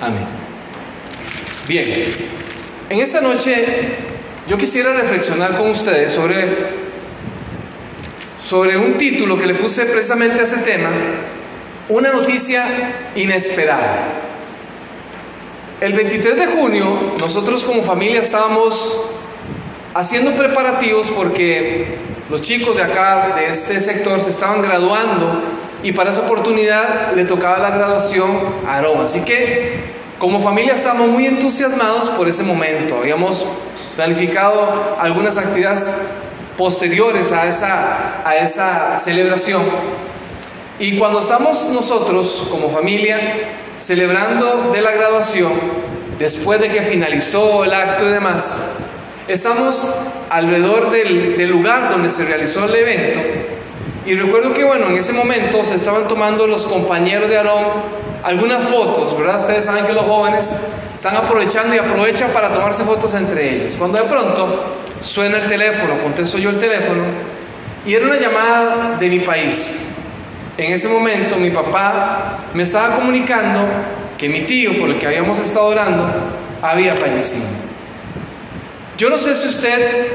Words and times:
Amén. 0.00 0.26
Bien, 1.66 1.84
en 2.88 3.00
esta 3.00 3.20
noche 3.20 3.64
yo 4.46 4.56
quisiera 4.56 4.92
reflexionar 4.92 5.56
con 5.56 5.70
ustedes 5.70 6.12
sobre, 6.12 6.46
sobre 8.40 8.78
un 8.78 8.96
título 8.96 9.36
que 9.36 9.46
le 9.46 9.56
puse 9.56 9.86
precisamente 9.86 10.40
a 10.40 10.44
ese 10.44 10.58
tema, 10.58 10.90
una 11.88 12.12
noticia 12.12 12.64
inesperada. 13.16 13.98
El 15.80 15.92
23 15.94 16.36
de 16.36 16.46
junio 16.46 17.14
nosotros 17.18 17.64
como 17.64 17.82
familia 17.82 18.20
estábamos 18.20 19.10
haciendo 19.94 20.30
preparativos 20.36 21.10
porque 21.10 21.96
los 22.30 22.40
chicos 22.40 22.76
de 22.76 22.82
acá, 22.82 23.34
de 23.34 23.48
este 23.48 23.80
sector, 23.80 24.20
se 24.20 24.30
estaban 24.30 24.62
graduando 24.62 25.42
y 25.82 25.92
para 25.92 26.10
esa 26.10 26.22
oportunidad 26.22 27.12
le 27.14 27.24
tocaba 27.24 27.58
la 27.58 27.70
graduación 27.70 28.30
a 28.66 28.76
Aarón. 28.76 29.02
Así 29.02 29.24
que 29.24 29.98
como 30.18 30.40
familia 30.40 30.74
estábamos 30.74 31.08
muy 31.08 31.26
entusiasmados 31.26 32.08
por 32.10 32.28
ese 32.28 32.42
momento. 32.42 32.96
Habíamos 32.98 33.46
planificado 33.94 34.96
algunas 34.98 35.36
actividades 35.38 36.02
posteriores 36.56 37.30
a 37.32 37.46
esa, 37.46 38.28
a 38.28 38.36
esa 38.36 38.96
celebración. 38.96 39.62
Y 40.80 40.98
cuando 40.98 41.20
estamos 41.20 41.70
nosotros 41.72 42.48
como 42.50 42.70
familia 42.70 43.20
celebrando 43.76 44.70
de 44.72 44.82
la 44.82 44.90
graduación, 44.92 45.52
después 46.18 46.60
de 46.60 46.68
que 46.68 46.82
finalizó 46.82 47.64
el 47.64 47.72
acto 47.74 48.08
y 48.08 48.12
demás, 48.12 48.70
estamos 49.28 49.94
alrededor 50.30 50.90
del 50.90 51.48
lugar 51.48 51.90
donde 51.90 52.10
se 52.10 52.26
realizó 52.26 52.64
el 52.64 52.74
evento 52.74 53.20
y 54.08 54.16
recuerdo 54.16 54.54
que, 54.54 54.64
bueno, 54.64 54.86
en 54.86 54.96
ese 54.96 55.12
momento 55.12 55.62
se 55.62 55.74
estaban 55.74 56.08
tomando 56.08 56.46
los 56.46 56.66
compañeros 56.66 57.28
de 57.28 57.36
Aarón 57.36 57.66
algunas 58.24 58.66
fotos, 58.66 59.14
¿verdad? 59.18 59.36
Ustedes 59.36 59.66
saben 59.66 59.84
que 59.84 59.92
los 59.92 60.06
jóvenes 60.06 60.68
están 60.94 61.14
aprovechando 61.14 61.74
y 61.74 61.78
aprovechan 61.78 62.30
para 62.30 62.50
tomarse 62.50 62.84
fotos 62.84 63.12
entre 63.12 63.56
ellos. 63.56 63.74
Cuando 63.76 63.98
de 63.98 64.08
pronto 64.08 64.76
suena 65.02 65.36
el 65.36 65.46
teléfono, 65.46 65.98
contesto 66.02 66.38
yo 66.38 66.48
el 66.48 66.58
teléfono, 66.58 67.02
y 67.84 67.94
era 67.94 68.06
una 68.06 68.16
llamada 68.16 68.96
de 68.98 69.10
mi 69.10 69.20
país. 69.20 69.90
En 70.56 70.72
ese 70.72 70.88
momento 70.88 71.36
mi 71.36 71.50
papá 71.50 72.38
me 72.54 72.62
estaba 72.62 72.96
comunicando 72.96 73.60
que 74.16 74.30
mi 74.30 74.40
tío, 74.46 74.80
por 74.80 74.88
el 74.88 74.98
que 74.98 75.06
habíamos 75.06 75.38
estado 75.38 75.66
orando, 75.66 76.08
había 76.62 76.96
fallecido. 76.96 77.46
Yo 78.96 79.10
no 79.10 79.18
sé 79.18 79.36
si 79.36 79.48
usted 79.48 80.06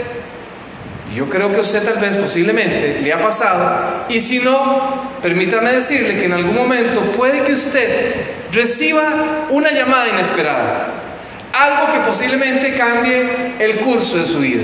yo 1.14 1.30
creo 1.30 1.52
que 1.52 1.60
usted 1.60 1.84
tal 1.84 2.00
vez 2.00 2.16
posiblemente 2.18 3.00
le 3.02 3.14
ha 3.14 3.22
pasado. 3.22 4.06
Y 4.10 4.20
si 4.20 4.40
no, 4.40 5.12
permítame 5.22 5.72
decirle 5.72 6.18
que 6.18 6.26
en 6.26 6.34
algún 6.34 6.56
momento 6.56 7.02
puede 7.12 7.44
que 7.44 7.54
usted 7.54 8.16
reciba 8.52 9.48
una 9.50 9.72
llamada 9.72 10.10
inesperada. 10.10 10.88
Algo 11.54 11.94
que 11.94 12.00
posiblemente 12.00 12.74
cambie 12.74 13.54
el 13.60 13.78
curso 13.78 14.18
de 14.18 14.26
su 14.26 14.40
vida. 14.40 14.64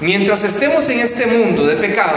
Mientras 0.00 0.42
estemos 0.42 0.88
en 0.88 1.00
este 1.00 1.26
mundo 1.26 1.64
de 1.66 1.76
pecado, 1.76 2.16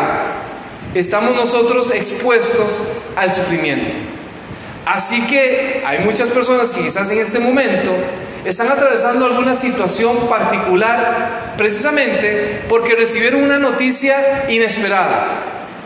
estamos 0.95 1.35
nosotros 1.35 1.91
expuestos 1.93 2.93
al 3.15 3.31
sufrimiento. 3.31 3.97
Así 4.85 5.27
que 5.27 5.83
hay 5.85 5.99
muchas 5.99 6.29
personas 6.29 6.71
que 6.71 6.81
quizás 6.81 7.09
en 7.11 7.19
este 7.19 7.39
momento 7.39 7.91
están 8.45 8.69
atravesando 8.71 9.25
alguna 9.25 9.55
situación 9.55 10.27
particular 10.27 11.53
precisamente 11.57 12.61
porque 12.67 12.95
recibieron 12.95 13.43
una 13.43 13.57
noticia 13.57 14.45
inesperada. 14.49 15.27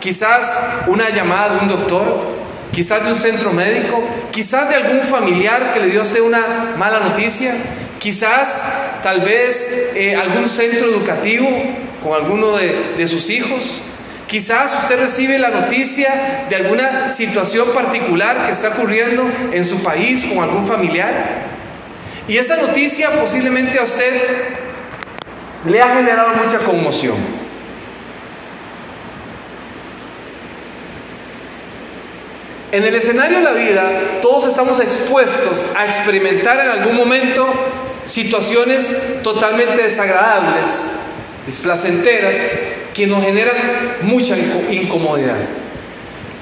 Quizás 0.00 0.84
una 0.86 1.10
llamada 1.10 1.54
de 1.54 1.60
un 1.60 1.68
doctor, 1.68 2.20
quizás 2.72 3.04
de 3.04 3.10
un 3.10 3.18
centro 3.18 3.52
médico, 3.52 4.02
quizás 4.30 4.68
de 4.68 4.76
algún 4.76 5.00
familiar 5.02 5.72
que 5.72 5.80
le 5.80 5.88
dio 5.88 6.02
una 6.24 6.74
mala 6.76 7.00
noticia, 7.00 7.54
quizás 7.98 9.00
tal 9.02 9.20
vez 9.20 9.92
eh, 9.94 10.16
algún 10.16 10.48
centro 10.48 10.88
educativo 10.88 11.48
con 12.02 12.14
alguno 12.14 12.56
de 12.56 13.06
sus 13.08 13.30
hijos. 13.30 13.82
Quizás 14.28 14.82
usted 14.82 15.00
recibe 15.00 15.38
la 15.38 15.48
noticia 15.48 16.44
de 16.50 16.56
alguna 16.56 17.10
situación 17.12 17.70
particular 17.72 18.44
que 18.44 18.50
está 18.50 18.68
ocurriendo 18.68 19.26
en 19.52 19.64
su 19.64 19.82
país 19.82 20.24
con 20.24 20.44
algún 20.44 20.66
familiar. 20.66 21.57
Y 22.28 22.36
esa 22.36 22.56
noticia 22.58 23.10
posiblemente 23.18 23.78
a 23.78 23.82
usted 23.82 24.22
le 25.66 25.82
ha 25.82 25.94
generado 25.94 26.34
mucha 26.36 26.58
conmoción. 26.58 27.16
En 32.70 32.84
el 32.84 32.94
escenario 32.94 33.38
de 33.38 33.44
la 33.44 33.52
vida, 33.52 34.20
todos 34.20 34.46
estamos 34.46 34.78
expuestos 34.80 35.74
a 35.74 35.86
experimentar 35.86 36.60
en 36.60 36.68
algún 36.68 36.96
momento 36.96 37.48
situaciones 38.04 39.22
totalmente 39.22 39.82
desagradables, 39.82 40.98
displacenteras, 41.46 42.36
que 42.92 43.06
nos 43.06 43.24
generan 43.24 43.54
mucha 44.02 44.36
incomodidad, 44.70 45.36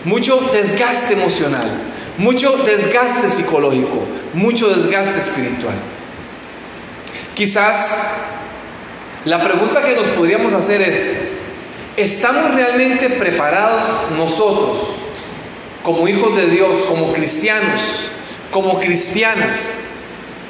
mucho 0.04 0.40
desgaste 0.52 1.14
emocional, 1.14 1.70
mucho 2.18 2.56
desgaste 2.56 3.28
psicológico, 3.28 4.02
mucho 4.36 4.68
desgaste 4.68 5.18
espiritual. 5.18 5.74
Quizás 7.34 8.12
la 9.24 9.42
pregunta 9.42 9.82
que 9.82 9.96
nos 9.96 10.06
podríamos 10.08 10.52
hacer 10.54 10.82
es, 10.82 11.28
¿estamos 11.96 12.54
realmente 12.54 13.10
preparados 13.10 13.82
nosotros, 14.16 14.90
como 15.82 16.06
hijos 16.06 16.36
de 16.36 16.46
Dios, 16.46 16.82
como 16.82 17.12
cristianos, 17.12 17.80
como 18.50 18.78
cristianas, 18.78 19.78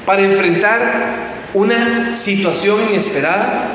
para 0.05 0.23
enfrentar 0.23 1.15
una 1.55 2.13
situación 2.13 2.81
inesperada? 2.91 3.69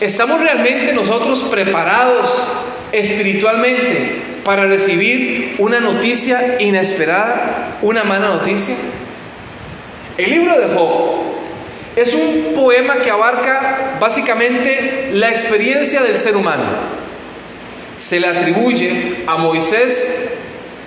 ¿Estamos 0.00 0.40
realmente 0.40 0.92
nosotros 0.92 1.42
preparados 1.50 2.30
espiritualmente 2.92 4.16
para 4.44 4.66
recibir 4.66 5.56
una 5.58 5.80
noticia 5.80 6.60
inesperada, 6.60 7.78
una 7.82 8.04
mala 8.04 8.28
noticia? 8.28 8.76
El 10.18 10.30
libro 10.30 10.58
de 10.58 10.74
Job 10.74 11.20
es 11.96 12.14
un 12.14 12.54
poema 12.54 12.96
que 12.96 13.10
abarca 13.10 13.96
básicamente 14.00 15.10
la 15.12 15.30
experiencia 15.30 16.02
del 16.02 16.16
ser 16.16 16.36
humano. 16.36 16.64
Se 17.96 18.20
le 18.20 18.26
atribuye 18.26 19.16
a 19.26 19.36
Moisés 19.36 20.34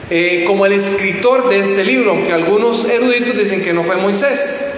eh, 0.10 0.44
como 0.48 0.66
el 0.66 0.74
escritor 0.74 1.50
de 1.50 1.60
este 1.60 1.84
libro, 1.84 2.12
aunque 2.12 2.32
algunos 2.32 2.90
eruditos 2.90 3.38
dicen 3.38 3.64
que 3.64 3.74
no 3.74 3.84
fue 3.84 3.96
Moisés. 3.98 4.76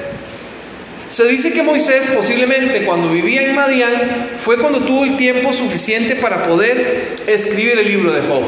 Se 1.10 1.26
dice 1.26 1.54
que 1.54 1.62
Moisés 1.62 2.08
posiblemente 2.16 2.84
cuando 2.84 3.10
vivía 3.10 3.44
en 3.44 3.56
Madián 3.56 4.30
fue 4.40 4.58
cuando 4.58 4.80
tuvo 4.80 5.04
el 5.04 5.18
tiempo 5.18 5.54
suficiente 5.54 6.16
para 6.16 6.48
poder 6.48 7.16
escribir 7.28 7.80
el 7.80 7.88
libro 7.88 8.12
de 8.12 8.22
Job. 8.22 8.44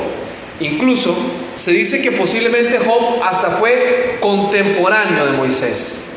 Incluso 0.59 1.15
se 1.57 1.72
dice 1.72 2.03
que 2.03 2.12
posiblemente 2.12 2.78
Job 2.78 3.23
hasta 3.23 3.50
fue 3.50 4.18
contemporáneo 4.19 5.25
de 5.25 5.31
Moisés. 5.31 6.12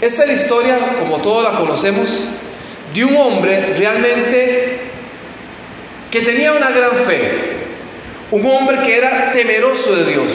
Esta 0.00 0.22
es 0.22 0.28
la 0.28 0.34
historia, 0.34 0.78
como 1.00 1.18
todos 1.18 1.42
la 1.42 1.58
conocemos, 1.58 2.28
de 2.94 3.04
un 3.04 3.16
hombre 3.16 3.74
realmente 3.76 4.78
que 6.12 6.20
tenía 6.20 6.52
una 6.52 6.70
gran 6.70 6.92
fe, 7.04 7.32
un 8.30 8.46
hombre 8.46 8.82
que 8.84 8.96
era 8.96 9.32
temeroso 9.32 9.96
de 9.96 10.12
Dios, 10.12 10.32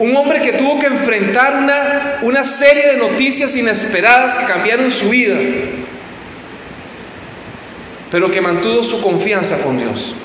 un 0.00 0.16
hombre 0.16 0.42
que 0.42 0.54
tuvo 0.54 0.80
que 0.80 0.86
enfrentar 0.86 1.54
una, 1.54 2.18
una 2.22 2.42
serie 2.42 2.88
de 2.88 2.96
noticias 2.96 3.54
inesperadas 3.54 4.34
que 4.34 4.46
cambiaron 4.46 4.90
su 4.90 5.10
vida, 5.10 5.36
pero 8.10 8.32
que 8.32 8.40
mantuvo 8.40 8.82
su 8.82 9.00
confianza 9.00 9.62
con 9.62 9.78
Dios. 9.78 10.16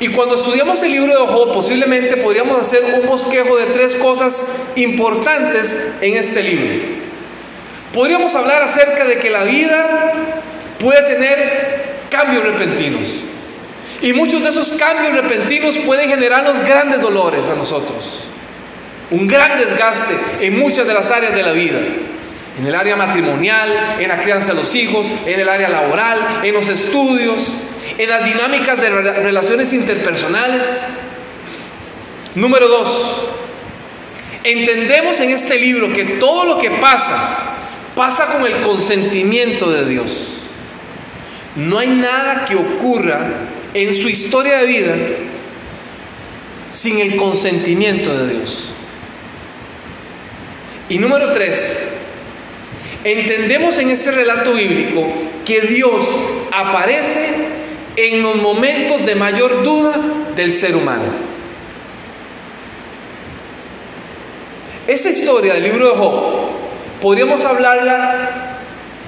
Y 0.00 0.08
cuando 0.08 0.34
estudiamos 0.34 0.82
el 0.82 0.92
libro 0.92 1.12
de 1.12 1.26
Job, 1.26 1.52
posiblemente 1.52 2.16
podríamos 2.16 2.58
hacer 2.58 2.82
un 2.98 3.06
bosquejo 3.06 3.58
de 3.58 3.66
tres 3.66 3.96
cosas 3.96 4.62
importantes 4.76 5.92
en 6.00 6.16
este 6.16 6.42
libro. 6.42 7.00
Podríamos 7.92 8.34
hablar 8.34 8.62
acerca 8.62 9.04
de 9.04 9.18
que 9.18 9.28
la 9.28 9.44
vida 9.44 10.12
puede 10.78 11.02
tener 11.02 11.84
cambios 12.08 12.44
repentinos. 12.44 13.10
Y 14.00 14.14
muchos 14.14 14.42
de 14.42 14.48
esos 14.48 14.72
cambios 14.72 15.12
repentinos 15.12 15.76
pueden 15.78 16.08
generarnos 16.08 16.58
grandes 16.60 17.02
dolores 17.02 17.50
a 17.50 17.54
nosotros. 17.54 18.24
Un 19.10 19.28
gran 19.28 19.58
desgaste 19.58 20.14
en 20.40 20.58
muchas 20.58 20.86
de 20.86 20.94
las 20.94 21.10
áreas 21.10 21.34
de 21.34 21.42
la 21.42 21.52
vida. 21.52 21.78
En 22.58 22.66
el 22.66 22.74
área 22.74 22.96
matrimonial, 22.96 23.96
en 23.98 24.08
la 24.08 24.22
crianza 24.22 24.54
de 24.54 24.60
los 24.60 24.74
hijos, 24.74 25.08
en 25.26 25.40
el 25.40 25.48
área 25.48 25.68
laboral, 25.68 26.40
en 26.42 26.54
los 26.54 26.68
estudios, 26.70 27.58
en 27.98 28.08
las 28.08 28.24
dinámicas 28.24 28.80
de 28.80 28.90
relaciones 28.90 29.72
interpersonales. 29.72 30.86
Número 32.34 32.68
dos, 32.68 33.28
entendemos 34.44 35.20
en 35.20 35.30
este 35.30 35.58
libro 35.58 35.92
que 35.92 36.04
todo 36.04 36.44
lo 36.44 36.58
que 36.58 36.70
pasa, 36.70 37.56
pasa 37.94 38.26
con 38.26 38.46
el 38.46 38.62
consentimiento 38.62 39.70
de 39.70 39.88
Dios. 39.88 40.36
No 41.56 41.78
hay 41.78 41.88
nada 41.88 42.44
que 42.44 42.54
ocurra 42.54 43.20
en 43.74 43.94
su 43.94 44.08
historia 44.08 44.58
de 44.58 44.66
vida 44.66 44.94
sin 46.72 47.00
el 47.00 47.16
consentimiento 47.16 48.16
de 48.16 48.34
Dios. 48.34 48.70
Y 50.88 50.98
número 50.98 51.32
tres, 51.32 51.88
entendemos 53.04 53.78
en 53.78 53.90
este 53.90 54.12
relato 54.12 54.52
bíblico 54.52 55.06
que 55.44 55.60
Dios 55.62 56.06
aparece 56.52 57.59
en 58.06 58.22
los 58.22 58.36
momentos 58.36 59.04
de 59.04 59.14
mayor 59.14 59.62
duda 59.62 59.92
del 60.34 60.52
ser 60.52 60.74
humano. 60.74 61.04
Esta 64.86 65.10
historia 65.10 65.54
del 65.54 65.64
libro 65.64 65.90
de 65.90 65.96
Job, 65.96 66.12
podríamos 67.02 67.44
hablarla 67.44 68.56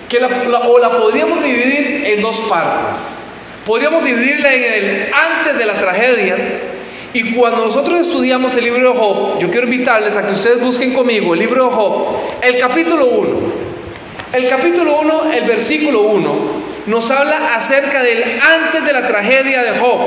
que 0.09 0.19
o 0.19 0.79
la 0.79 0.91
podríamos 0.91 1.43
dividir 1.43 2.05
en 2.07 2.21
dos 2.21 2.41
partes. 2.43 3.21
Podríamos 3.67 4.05
dividirla 4.05 4.53
en 4.53 4.63
el 4.63 5.13
antes 5.15 5.59
de 5.59 5.65
la 5.65 5.75
tragedia 5.75 6.37
y 7.15 7.35
cuando 7.35 7.65
nosotros 7.65 8.01
estudiamos 8.01 8.57
el 8.57 8.65
libro 8.65 8.93
de 8.93 8.99
Job, 8.99 9.39
yo 9.39 9.51
quiero 9.51 9.67
invitarles 9.67 10.17
a 10.17 10.27
que 10.27 10.33
ustedes 10.33 10.61
busquen 10.61 10.93
conmigo 10.93 11.35
el 11.35 11.41
libro 11.41 11.65
de 11.65 11.75
Job, 11.75 12.17
el 12.43 12.59
capítulo 12.59 13.07
1. 13.07 13.63
El 14.35 14.49
capítulo 14.49 15.01
1, 15.01 15.33
el 15.35 15.45
versículo 15.45 16.01
1, 16.03 16.62
nos 16.87 17.11
habla 17.11 17.55
acerca 17.55 18.03
del 18.03 18.23
antes 18.23 18.85
de 18.85 18.93
la 18.93 19.07
tragedia 19.07 19.63
de 19.63 19.79
Job. 19.79 20.01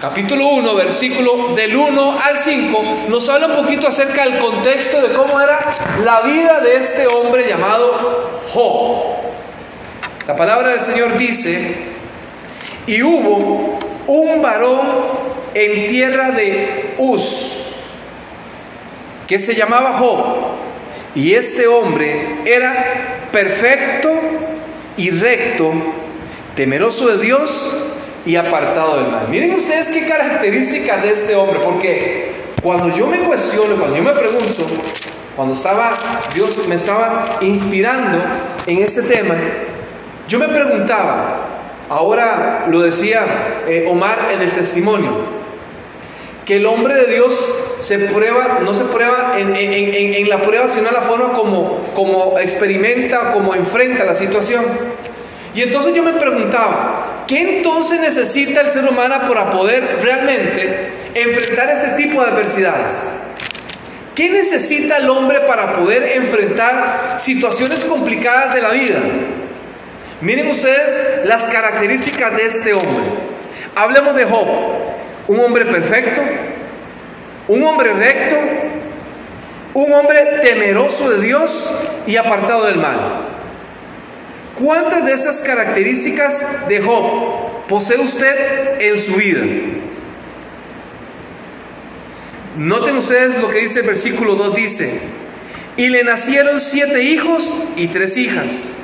Capítulo 0.00 0.48
1, 0.48 0.74
versículo 0.74 1.54
del 1.54 1.74
1 1.74 2.20
al 2.20 2.36
5, 2.36 3.06
nos 3.08 3.28
habla 3.28 3.46
un 3.46 3.56
poquito 3.56 3.88
acerca 3.88 4.24
del 4.24 4.38
contexto 4.38 5.00
de 5.00 5.14
cómo 5.14 5.40
era 5.40 5.58
la 6.04 6.20
vida 6.20 6.60
de 6.60 6.76
este 6.76 7.06
hombre 7.06 7.48
llamado 7.48 8.38
Job. 8.52 9.16
La 10.28 10.36
palabra 10.36 10.70
del 10.70 10.80
Señor 10.80 11.16
dice, 11.16 11.76
y 12.86 13.02
hubo 13.02 13.78
un 14.06 14.42
varón 14.42 14.80
en 15.54 15.86
tierra 15.86 16.30
de 16.30 16.94
Uz, 16.98 17.76
que 19.26 19.38
se 19.38 19.54
llamaba 19.54 19.94
Job, 19.94 20.18
y 21.14 21.32
este 21.32 21.66
hombre 21.66 22.42
era 22.44 23.26
perfecto 23.32 24.10
y 24.96 25.10
recto, 25.10 25.72
temeroso 26.54 27.08
de 27.08 27.18
Dios 27.18 27.76
y 28.24 28.36
apartado 28.36 28.96
del 28.96 29.10
mal. 29.10 29.28
Miren 29.28 29.52
ustedes 29.54 29.88
qué 29.88 30.06
características 30.06 31.02
de 31.02 31.12
este 31.12 31.34
hombre, 31.34 31.60
porque 31.64 32.32
cuando 32.62 32.88
yo 32.88 33.06
me 33.06 33.18
cuestiono, 33.20 33.76
cuando 33.76 33.96
yo 33.96 34.02
me 34.02 34.12
pregunto, 34.12 34.66
cuando 35.36 35.54
estaba 35.54 35.92
Dios 36.34 36.66
me 36.66 36.74
estaba 36.74 37.24
inspirando 37.42 38.18
en 38.66 38.78
este 38.78 39.02
tema, 39.02 39.34
yo 40.28 40.38
me 40.38 40.48
preguntaba, 40.48 41.46
ahora 41.88 42.66
lo 42.68 42.80
decía 42.80 43.24
eh, 43.68 43.84
Omar 43.88 44.18
en 44.34 44.42
el 44.42 44.50
testimonio, 44.50 45.10
que 46.46 46.56
el 46.56 46.66
hombre 46.66 46.94
de 46.94 47.12
Dios 47.12 47.74
se 47.80 47.98
prueba, 47.98 48.60
no 48.62 48.72
se 48.72 48.84
prueba 48.84 49.34
en, 49.36 50.28
la 50.28 50.42
prueba, 50.42 50.68
sino 50.68 50.88
en 50.88 50.94
la 50.94 51.00
forma 51.00 51.32
como, 51.32 51.84
como 51.92 52.38
experimenta, 52.38 53.32
como 53.32 53.52
enfrenta 53.52 54.04
la 54.04 54.14
situación. 54.14 54.64
Y 55.56 55.62
entonces 55.62 55.92
yo 55.92 56.04
me 56.04 56.12
preguntaba, 56.12 57.24
¿qué 57.26 57.58
entonces 57.58 57.98
necesita 57.98 58.60
el 58.60 58.70
ser 58.70 58.84
humano 58.84 59.16
para 59.28 59.50
poder 59.50 59.98
realmente 60.02 60.92
enfrentar 61.14 61.68
ese 61.70 61.96
tipo 61.96 62.22
de 62.22 62.30
adversidades? 62.30 63.14
¿Qué 64.14 64.30
necesita 64.30 64.98
el 64.98 65.10
hombre 65.10 65.40
para 65.40 65.74
poder 65.74 66.16
enfrentar 66.16 67.16
situaciones 67.18 67.84
complicadas 67.84 68.54
de 68.54 68.62
la 68.62 68.70
vida? 68.70 69.00
Miren 70.20 70.46
ustedes 70.46 71.26
las 71.26 71.46
características 71.48 72.36
de 72.36 72.46
este 72.46 72.72
hombre. 72.72 73.02
Hablemos 73.74 74.14
de 74.14 74.24
Job 74.24 74.46
un 75.28 75.40
hombre 75.40 75.66
perfecto, 75.66 76.20
un 77.48 77.62
hombre 77.62 77.92
recto, 77.92 78.36
un 79.74 79.92
hombre 79.92 80.40
temeroso 80.42 81.10
de 81.10 81.26
Dios 81.26 81.70
y 82.06 82.16
apartado 82.16 82.66
del 82.66 82.78
mal. 82.78 83.26
¿Cuántas 84.58 85.04
de 85.04 85.12
esas 85.12 85.42
características 85.42 86.68
de 86.68 86.80
Job 86.80 87.66
posee 87.68 87.98
usted 87.98 88.80
en 88.80 88.98
su 88.98 89.16
vida? 89.16 89.42
Noten 92.56 92.96
ustedes 92.96 93.40
lo 93.42 93.48
que 93.48 93.58
dice 93.58 93.80
el 93.80 93.86
versículo 93.86 94.34
2, 94.34 94.54
dice, 94.54 94.98
y 95.76 95.88
le 95.90 96.04
nacieron 96.04 96.58
siete 96.58 97.02
hijos 97.02 97.54
y 97.76 97.88
tres 97.88 98.16
hijas. 98.16 98.76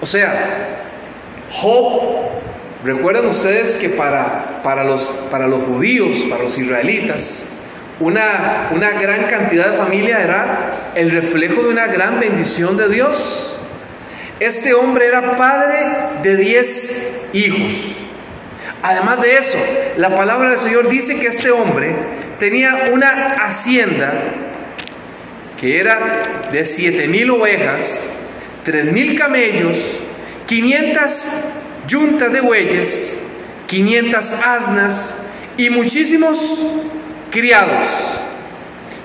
O 0.00 0.06
sea, 0.06 0.78
Job 1.50 2.30
Recuerdan 2.84 3.26
ustedes 3.26 3.76
que 3.76 3.90
para, 3.90 4.62
para, 4.62 4.84
los, 4.84 5.02
para 5.30 5.46
los 5.46 5.62
judíos, 5.64 6.26
para 6.30 6.44
los 6.44 6.56
israelitas, 6.56 7.50
una, 8.00 8.70
una 8.74 8.92
gran 8.92 9.24
cantidad 9.24 9.70
de 9.70 9.76
familia 9.76 10.22
era 10.22 10.92
el 10.94 11.10
reflejo 11.10 11.62
de 11.62 11.68
una 11.68 11.86
gran 11.88 12.18
bendición 12.18 12.78
de 12.78 12.88
Dios. 12.88 13.56
Este 14.40 14.72
hombre 14.72 15.06
era 15.06 15.36
padre 15.36 15.76
de 16.22 16.36
10 16.38 17.18
hijos. 17.34 17.96
Además 18.82 19.20
de 19.20 19.32
eso, 19.32 19.58
la 19.98 20.14
palabra 20.14 20.48
del 20.48 20.58
Señor 20.58 20.88
dice 20.88 21.20
que 21.20 21.26
este 21.26 21.50
hombre 21.50 21.94
tenía 22.38 22.88
una 22.92 23.34
hacienda 23.44 24.14
que 25.60 25.78
era 25.78 26.48
de 26.50 26.64
7 26.64 27.08
mil 27.08 27.28
ovejas, 27.28 28.12
3 28.64 28.86
mil 28.86 29.18
camellos, 29.18 29.98
500 30.46 31.26
yunta 31.90 32.28
de 32.28 32.40
bueyes, 32.40 33.18
500 33.66 34.30
asnas 34.30 35.14
y 35.56 35.70
muchísimos 35.70 36.62
criados. 37.30 38.20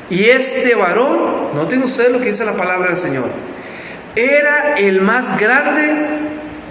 Y 0.10 0.26
este 0.26 0.76
varón, 0.76 1.56
noten 1.56 1.82
ustedes 1.82 2.12
lo 2.12 2.20
que 2.20 2.28
dice 2.30 2.46
la 2.46 2.56
palabra 2.56 2.90
del 2.90 2.98
Señor, 2.98 3.30
era 4.16 4.76
el 4.78 5.02
más 5.02 5.40
grande 5.40 5.96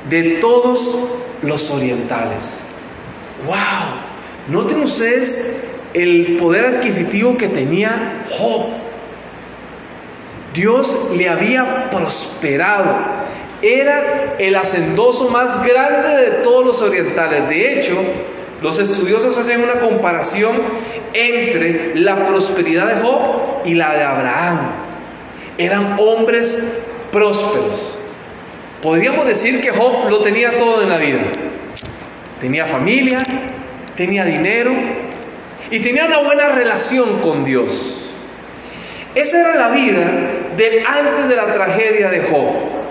de 0.09 0.23
todos 0.41 0.99
los 1.43 1.71
orientales. 1.71 2.61
¡Wow! 3.45 3.57
Noten 4.49 4.83
ustedes 4.83 5.65
el 5.95 6.37
poder 6.37 6.77
adquisitivo 6.77 7.37
que 7.37 7.49
tenía 7.49 8.25
Job. 8.31 8.67
Dios 10.55 11.11
le 11.17 11.29
había 11.29 11.91
prosperado 11.91 13.24
era 13.65 14.35
el 14.39 14.55
hacendoso 14.57 15.31
más 15.31 15.67
grande 15.67 16.09
de 16.17 16.31
todos 16.43 16.67
los 16.67 16.83
orientales. 16.83 17.49
De 17.49 17.79
hecho, 17.79 17.97
los 18.63 18.79
estudiosos 18.79 19.37
hacen 19.39 19.63
una 19.63 19.81
comparación 19.81 20.53
entre 21.13 21.95
la 21.97 22.27
prosperidad 22.27 22.89
de 22.89 23.03
Job 23.03 23.21
y 23.65 23.75
la 23.75 23.95
de 23.95 24.05
Abraham. 24.05 24.71
Eran 25.57 25.97
hombres 25.99 26.85
prósperos. 27.13 27.99
Podríamos 28.83 29.27
decir 29.27 29.61
que 29.61 29.71
Job 29.71 30.11
lo 30.11 30.19
tenía 30.21 30.59
todo 30.59 30.83
en 30.83 30.89
la 30.91 30.99
vida. 30.99 31.21
Tenía 32.41 32.67
familia, 32.67 33.23
tenía 33.97 34.25
dinero 34.25 34.73
y 35.71 35.79
tenía 35.81 36.05
una 36.05 36.19
buena 36.19 36.51
relación 36.51 37.21
con 37.21 37.45
Dios. 37.45 38.01
Esa 39.15 39.41
era 39.41 39.55
la 39.55 39.69
vida 39.69 40.05
de 40.57 40.85
antes 40.87 41.29
de 41.29 41.37
la 41.37 41.53
tragedia 41.55 42.11
de 42.11 42.21
Job. 42.21 42.84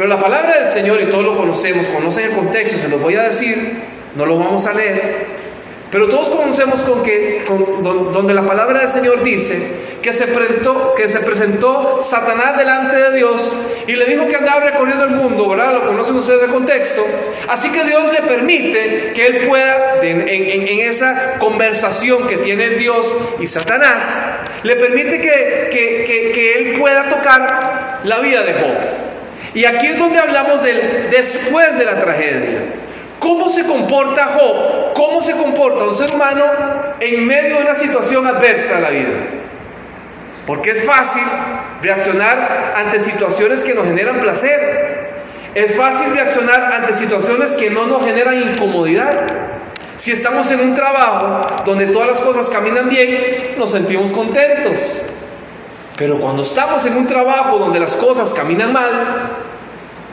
Pero 0.00 0.08
la 0.08 0.18
palabra 0.18 0.60
del 0.60 0.66
Señor, 0.66 0.98
y 1.02 1.10
todos 1.10 1.24
lo 1.24 1.36
conocemos, 1.36 1.86
conocen 1.88 2.30
el 2.30 2.32
contexto, 2.32 2.78
se 2.78 2.88
los 2.88 3.02
voy 3.02 3.16
a 3.16 3.24
decir, 3.24 3.82
no 4.14 4.24
lo 4.24 4.38
vamos 4.38 4.66
a 4.66 4.72
leer, 4.72 5.26
pero 5.92 6.08
todos 6.08 6.30
conocemos 6.30 6.80
con 6.80 7.02
que, 7.02 7.44
donde 7.46 8.32
la 8.32 8.46
palabra 8.46 8.80
del 8.80 8.88
Señor 8.88 9.22
dice 9.22 9.60
que 10.00 10.14
se, 10.14 10.26
presentó, 10.26 12.00
Satanás 12.00 12.56
delante 12.56 12.96
de 12.96 13.18
Dios 13.18 13.54
y 13.86 13.92
le 13.92 14.06
dijo 14.06 14.26
que 14.26 14.36
andaba 14.36 14.60
recorriendo 14.60 15.04
el 15.04 15.10
mundo, 15.10 15.50
¿verdad? 15.50 15.74
Lo 15.74 15.86
conocen 15.86 16.16
ustedes 16.16 16.44
el 16.44 16.50
contexto. 16.50 17.04
Así 17.48 17.70
que 17.70 17.84
Dios 17.84 18.10
le 18.10 18.22
permite 18.26 19.12
que 19.14 19.26
él 19.26 19.46
pueda, 19.46 19.98
en, 20.00 20.26
en 20.26 20.80
esa 20.80 21.36
conversación 21.38 22.26
que 22.26 22.38
tiene 22.38 22.70
Dios 22.70 23.14
y 23.38 23.46
Satanás, 23.46 24.22
le 24.62 24.76
permite 24.76 25.20
que, 25.20 25.68
que, 25.70 26.32
que 26.32 26.54
él 26.54 26.78
pueda 26.78 27.10
tocar 27.10 28.00
la 28.04 28.20
vida 28.20 28.42
de 28.44 28.54
Job. 28.54 28.89
Y 29.54 29.64
aquí 29.64 29.86
es 29.86 29.98
donde 29.98 30.18
hablamos 30.18 30.62
del 30.62 31.08
después 31.10 31.76
de 31.78 31.84
la 31.84 32.00
tragedia. 32.00 32.60
¿Cómo 33.18 33.48
se 33.50 33.64
comporta 33.64 34.26
Job? 34.26 34.94
¿Cómo 34.94 35.22
se 35.22 35.32
comporta 35.32 35.84
un 35.84 35.94
ser 35.94 36.14
humano 36.14 36.44
en 37.00 37.26
medio 37.26 37.56
de 37.56 37.62
una 37.62 37.74
situación 37.74 38.26
adversa 38.26 38.78
a 38.78 38.80
la 38.80 38.90
vida? 38.90 39.08
Porque 40.46 40.70
es 40.70 40.84
fácil 40.84 41.22
reaccionar 41.82 42.74
ante 42.76 43.00
situaciones 43.00 43.62
que 43.62 43.74
nos 43.74 43.86
generan 43.86 44.20
placer. 44.20 45.10
Es 45.54 45.76
fácil 45.76 46.14
reaccionar 46.14 46.72
ante 46.72 46.92
situaciones 46.92 47.52
que 47.52 47.70
no 47.70 47.86
nos 47.86 48.04
generan 48.04 48.40
incomodidad. 48.40 49.26
Si 49.96 50.12
estamos 50.12 50.50
en 50.50 50.60
un 50.60 50.74
trabajo 50.74 51.64
donde 51.66 51.86
todas 51.88 52.08
las 52.08 52.20
cosas 52.20 52.48
caminan 52.48 52.88
bien, 52.88 53.18
nos 53.58 53.72
sentimos 53.72 54.12
contentos. 54.12 55.06
Pero 56.00 56.18
cuando 56.18 56.44
estamos 56.44 56.86
en 56.86 56.96
un 56.96 57.06
trabajo 57.06 57.58
donde 57.58 57.78
las 57.78 57.94
cosas 57.94 58.32
caminan 58.32 58.72
mal, 58.72 58.90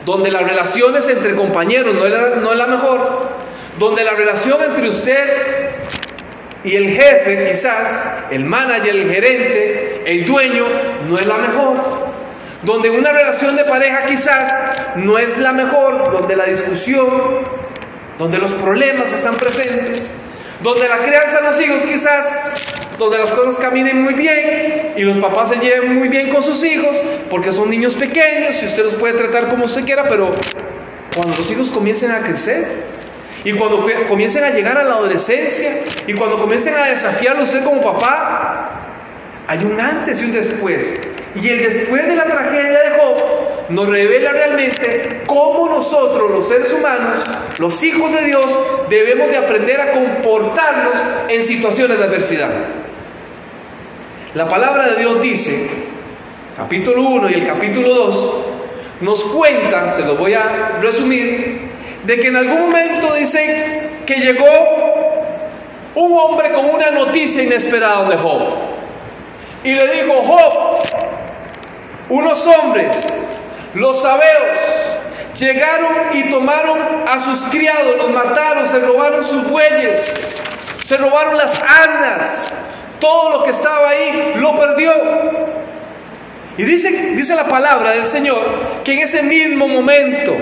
donde 0.04 0.30
las 0.30 0.42
relaciones 0.42 1.08
entre 1.08 1.34
compañeros 1.34 1.94
no 1.94 2.04
es 2.04 2.12
la, 2.12 2.28
no 2.36 2.52
es 2.52 2.58
la 2.58 2.66
mejor, 2.66 3.26
donde 3.78 4.04
la 4.04 4.10
relación 4.10 4.58
entre 4.62 4.86
usted 4.86 5.16
y 6.62 6.76
el 6.76 6.90
jefe, 6.90 7.48
quizás, 7.48 8.18
el 8.30 8.44
manager, 8.44 8.94
el 8.94 9.10
gerente, 9.10 10.02
el 10.04 10.26
dueño 10.26 10.66
no 11.08 11.16
es 11.16 11.24
la 11.24 11.38
mejor, 11.38 11.78
donde 12.64 12.90
una 12.90 13.10
relación 13.10 13.56
de 13.56 13.64
pareja 13.64 14.04
quizás 14.04 14.96
no 14.96 15.16
es 15.16 15.38
la 15.38 15.54
mejor, 15.54 16.12
donde 16.12 16.36
la 16.36 16.44
discusión, 16.44 17.08
donde 18.18 18.36
los 18.36 18.50
problemas 18.50 19.10
están 19.10 19.36
presentes, 19.36 20.12
donde 20.62 20.86
la 20.86 20.98
crianza 20.98 21.40
de 21.40 21.46
los 21.46 21.58
hijos 21.62 21.82
quizás, 21.90 22.77
donde 22.98 23.18
las 23.18 23.32
cosas 23.32 23.56
caminen 23.58 24.02
muy 24.02 24.14
bien 24.14 24.94
y 24.96 25.02
los 25.02 25.18
papás 25.18 25.50
se 25.50 25.56
lleven 25.56 25.96
muy 25.96 26.08
bien 26.08 26.30
con 26.30 26.42
sus 26.42 26.64
hijos, 26.64 27.00
porque 27.30 27.52
son 27.52 27.70
niños 27.70 27.94
pequeños 27.94 28.60
y 28.62 28.66
usted 28.66 28.84
los 28.84 28.94
puede 28.94 29.14
tratar 29.14 29.48
como 29.48 29.66
usted 29.66 29.84
quiera, 29.84 30.08
pero 30.08 30.30
cuando 31.14 31.36
los 31.36 31.50
hijos 31.50 31.70
comiencen 31.70 32.10
a 32.10 32.18
crecer 32.18 32.66
y 33.44 33.52
cuando 33.52 33.86
comiencen 34.08 34.44
a 34.44 34.50
llegar 34.50 34.76
a 34.76 34.84
la 34.84 34.94
adolescencia 34.94 35.70
y 36.06 36.14
cuando 36.14 36.38
comiencen 36.38 36.74
a 36.74 36.86
desafiarlo 36.86 37.44
usted 37.44 37.62
como 37.64 37.82
papá, 37.82 38.70
hay 39.46 39.64
un 39.64 39.80
antes 39.80 40.20
y 40.22 40.26
un 40.26 40.32
después. 40.32 40.98
Y 41.34 41.48
el 41.48 41.62
después 41.62 42.06
de 42.06 42.16
la 42.16 42.24
tragedia 42.24 42.80
de 42.80 42.90
Job 42.98 43.16
nos 43.68 43.88
revela 43.88 44.32
realmente 44.32 45.22
cómo 45.26 45.68
nosotros, 45.68 46.30
los 46.30 46.48
seres 46.48 46.72
humanos, 46.72 47.18
los 47.58 47.82
hijos 47.84 48.12
de 48.12 48.24
Dios, 48.26 48.46
debemos 48.88 49.30
de 49.30 49.36
aprender 49.36 49.80
a 49.80 49.92
comportarnos 49.92 50.98
en 51.28 51.44
situaciones 51.44 51.98
de 51.98 52.04
adversidad. 52.04 52.50
La 54.34 54.46
palabra 54.46 54.88
de 54.88 54.96
Dios 54.96 55.22
dice, 55.22 55.70
capítulo 56.54 57.02
1 57.02 57.30
y 57.30 57.34
el 57.34 57.46
capítulo 57.46 57.94
2, 57.94 58.34
nos 59.00 59.24
cuenta, 59.24 59.90
se 59.90 60.04
lo 60.04 60.16
voy 60.16 60.34
a 60.34 60.78
resumir, 60.82 61.70
de 62.04 62.20
que 62.20 62.26
en 62.26 62.36
algún 62.36 62.60
momento 62.60 63.14
dice 63.14 63.88
que 64.04 64.16
llegó 64.16 64.44
un 65.94 66.12
hombre 66.18 66.52
con 66.52 66.66
una 66.66 66.90
noticia 66.90 67.42
inesperada 67.42 68.06
de 68.10 68.18
Job. 68.18 68.42
Y 69.64 69.72
le 69.72 69.86
dijo, 69.94 70.12
Job, 70.26 70.82
unos 72.10 72.46
hombres, 72.48 73.28
los 73.72 74.02
sabeos, 74.02 74.58
llegaron 75.38 75.92
y 76.12 76.24
tomaron 76.24 76.78
a 77.08 77.18
sus 77.18 77.48
criados, 77.48 77.96
los 77.96 78.10
mataron, 78.10 78.68
se 78.68 78.78
robaron 78.80 79.24
sus 79.24 79.48
bueyes, 79.48 80.12
se 80.82 80.98
robaron 80.98 81.38
las 81.38 81.62
asnas, 81.62 82.52
todo 83.00 83.30
lo 83.30 83.44
que 83.44 83.50
estaba 83.50 83.90
ahí 83.90 84.34
lo 84.36 84.58
perdió. 84.58 84.92
Y 86.56 86.64
dice, 86.64 87.14
dice 87.14 87.36
la 87.36 87.44
palabra 87.44 87.92
del 87.92 88.06
Señor 88.06 88.40
que 88.84 88.94
en 88.94 88.98
ese 89.00 89.22
mismo 89.22 89.68
momento, 89.68 90.34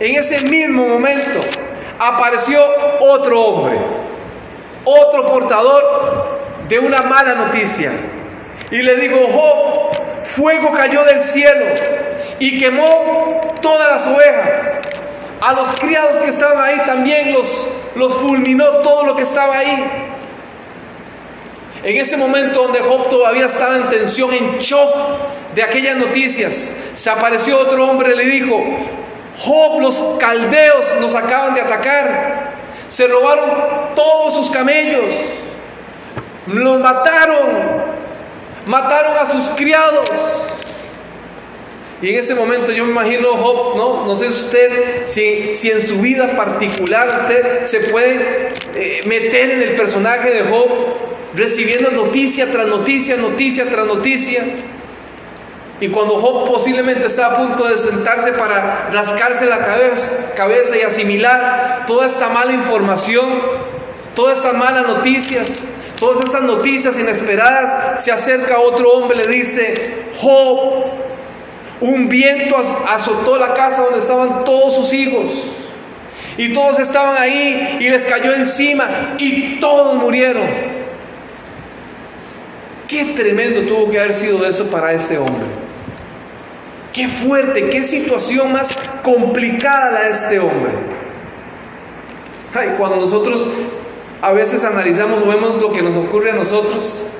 en 0.00 0.16
ese 0.16 0.44
mismo 0.44 0.86
momento, 0.86 1.40
apareció 1.98 2.60
otro 3.00 3.40
hombre, 3.40 3.78
otro 4.84 5.32
portador 5.32 6.40
de 6.68 6.78
una 6.78 7.02
mala 7.02 7.34
noticia. 7.34 7.90
Y 8.70 8.82
le 8.82 8.96
dijo, 8.96 9.16
Job, 9.32 10.24
fuego 10.24 10.72
cayó 10.72 11.04
del 11.04 11.22
cielo 11.22 11.66
y 12.38 12.58
quemó 12.58 13.52
todas 13.60 13.90
las 13.90 14.06
ovejas. 14.06 14.80
A 15.40 15.52
los 15.52 15.68
criados 15.80 16.18
que 16.18 16.30
estaban 16.30 16.62
ahí 16.62 16.78
también 16.86 17.32
los, 17.32 17.68
los 17.96 18.14
fulminó 18.14 18.66
todo 18.78 19.04
lo 19.04 19.16
que 19.16 19.22
estaba 19.22 19.58
ahí. 19.58 20.11
En 21.82 21.96
ese 21.96 22.16
momento 22.16 22.62
donde 22.62 22.80
Job 22.80 23.08
todavía 23.08 23.46
estaba 23.46 23.76
en 23.76 23.88
tensión, 23.88 24.32
en 24.32 24.58
shock 24.58 24.94
de 25.54 25.62
aquellas 25.62 25.96
noticias, 25.96 26.76
se 26.94 27.10
apareció 27.10 27.58
otro 27.58 27.88
hombre 27.88 28.12
y 28.12 28.16
le 28.16 28.24
dijo, 28.24 28.62
Job, 29.38 29.80
los 29.80 29.96
caldeos 30.20 30.94
nos 31.00 31.14
acaban 31.14 31.54
de 31.54 31.60
atacar, 31.60 32.52
se 32.86 33.08
robaron 33.08 33.50
todos 33.96 34.36
sus 34.36 34.50
camellos, 34.50 35.04
los 36.46 36.78
mataron, 36.80 37.48
mataron 38.66 39.16
a 39.16 39.26
sus 39.26 39.46
criados. 39.56 40.06
Y 42.00 42.10
en 42.10 42.18
ese 42.18 42.34
momento 42.34 42.70
yo 42.72 42.84
me 42.84 42.90
imagino 42.90 43.36
Job, 43.36 43.76
no, 43.76 44.06
no 44.06 44.16
sé 44.16 44.28
usted 44.28 45.06
si, 45.06 45.54
si 45.54 45.70
en 45.70 45.82
su 45.82 46.00
vida 46.00 46.36
particular 46.36 47.08
usted 47.16 47.64
se 47.64 47.80
puede 47.90 48.50
eh, 48.76 49.02
meter 49.06 49.50
en 49.50 49.62
el 49.62 49.76
personaje 49.76 50.30
de 50.30 50.42
Job, 50.42 50.68
recibiendo 51.34 51.90
noticia 51.90 52.50
tras 52.50 52.66
noticia, 52.66 53.16
noticia 53.16 53.64
tras 53.66 53.86
noticia. 53.86 54.42
Y 55.80 55.88
cuando 55.88 56.14
Job 56.20 56.48
posiblemente 56.48 57.06
está 57.06 57.26
a 57.26 57.36
punto 57.36 57.66
de 57.66 57.76
sentarse 57.76 58.32
para 58.32 58.88
rascarse 58.92 59.46
la 59.46 59.58
cabeza, 59.58 60.76
y 60.78 60.82
asimilar 60.82 61.84
toda 61.88 62.06
esta 62.06 62.28
mala 62.28 62.52
información, 62.52 63.26
todas 64.14 64.38
estas 64.38 64.54
malas 64.54 64.86
noticias, 64.86 65.68
todas 65.98 66.24
esas 66.24 66.42
noticias 66.42 66.98
inesperadas, 66.98 68.04
se 68.04 68.12
acerca 68.12 68.60
otro 68.60 68.92
hombre 68.92 69.18
y 69.24 69.28
le 69.28 69.34
dice, 69.38 70.04
Job, 70.20 70.84
un 71.80 72.08
viento 72.08 72.56
azotó 72.88 73.36
la 73.38 73.52
casa 73.52 73.82
donde 73.82 73.98
estaban 73.98 74.44
todos 74.44 74.76
sus 74.76 74.92
hijos. 74.92 75.56
Y 76.38 76.52
todos 76.54 76.78
estaban 76.78 77.20
ahí 77.20 77.78
y 77.80 77.88
les 77.88 78.06
cayó 78.06 78.32
encima 78.32 78.88
y 79.18 79.58
todos 79.60 79.96
murieron. 79.96 80.81
Qué 82.92 83.06
tremendo 83.16 83.62
tuvo 83.62 83.90
que 83.90 83.98
haber 83.98 84.12
sido 84.12 84.44
eso 84.44 84.70
para 84.70 84.92
ese 84.92 85.16
hombre. 85.16 85.46
Qué 86.92 87.08
fuerte, 87.08 87.70
qué 87.70 87.82
situación 87.84 88.52
más 88.52 89.00
complicada 89.02 89.92
la 89.92 90.02
de 90.02 90.10
este 90.10 90.38
hombre. 90.38 90.72
Cuando 92.76 92.98
nosotros 92.98 93.48
a 94.20 94.32
veces 94.32 94.62
analizamos 94.64 95.22
o 95.22 95.26
vemos 95.26 95.56
lo 95.56 95.72
que 95.72 95.80
nos 95.80 95.96
ocurre 95.96 96.32
a 96.32 96.34
nosotros, 96.34 97.12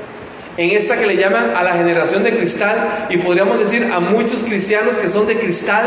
en 0.58 0.76
esta 0.76 0.98
que 0.98 1.06
le 1.06 1.16
llaman 1.16 1.56
a 1.56 1.62
la 1.62 1.72
generación 1.72 2.22
de 2.22 2.36
cristal, 2.36 3.06
y 3.08 3.16
podríamos 3.16 3.58
decir 3.58 3.90
a 3.90 3.98
muchos 3.98 4.44
cristianos 4.44 4.98
que 4.98 5.08
son 5.08 5.26
de 5.26 5.38
cristal, 5.38 5.86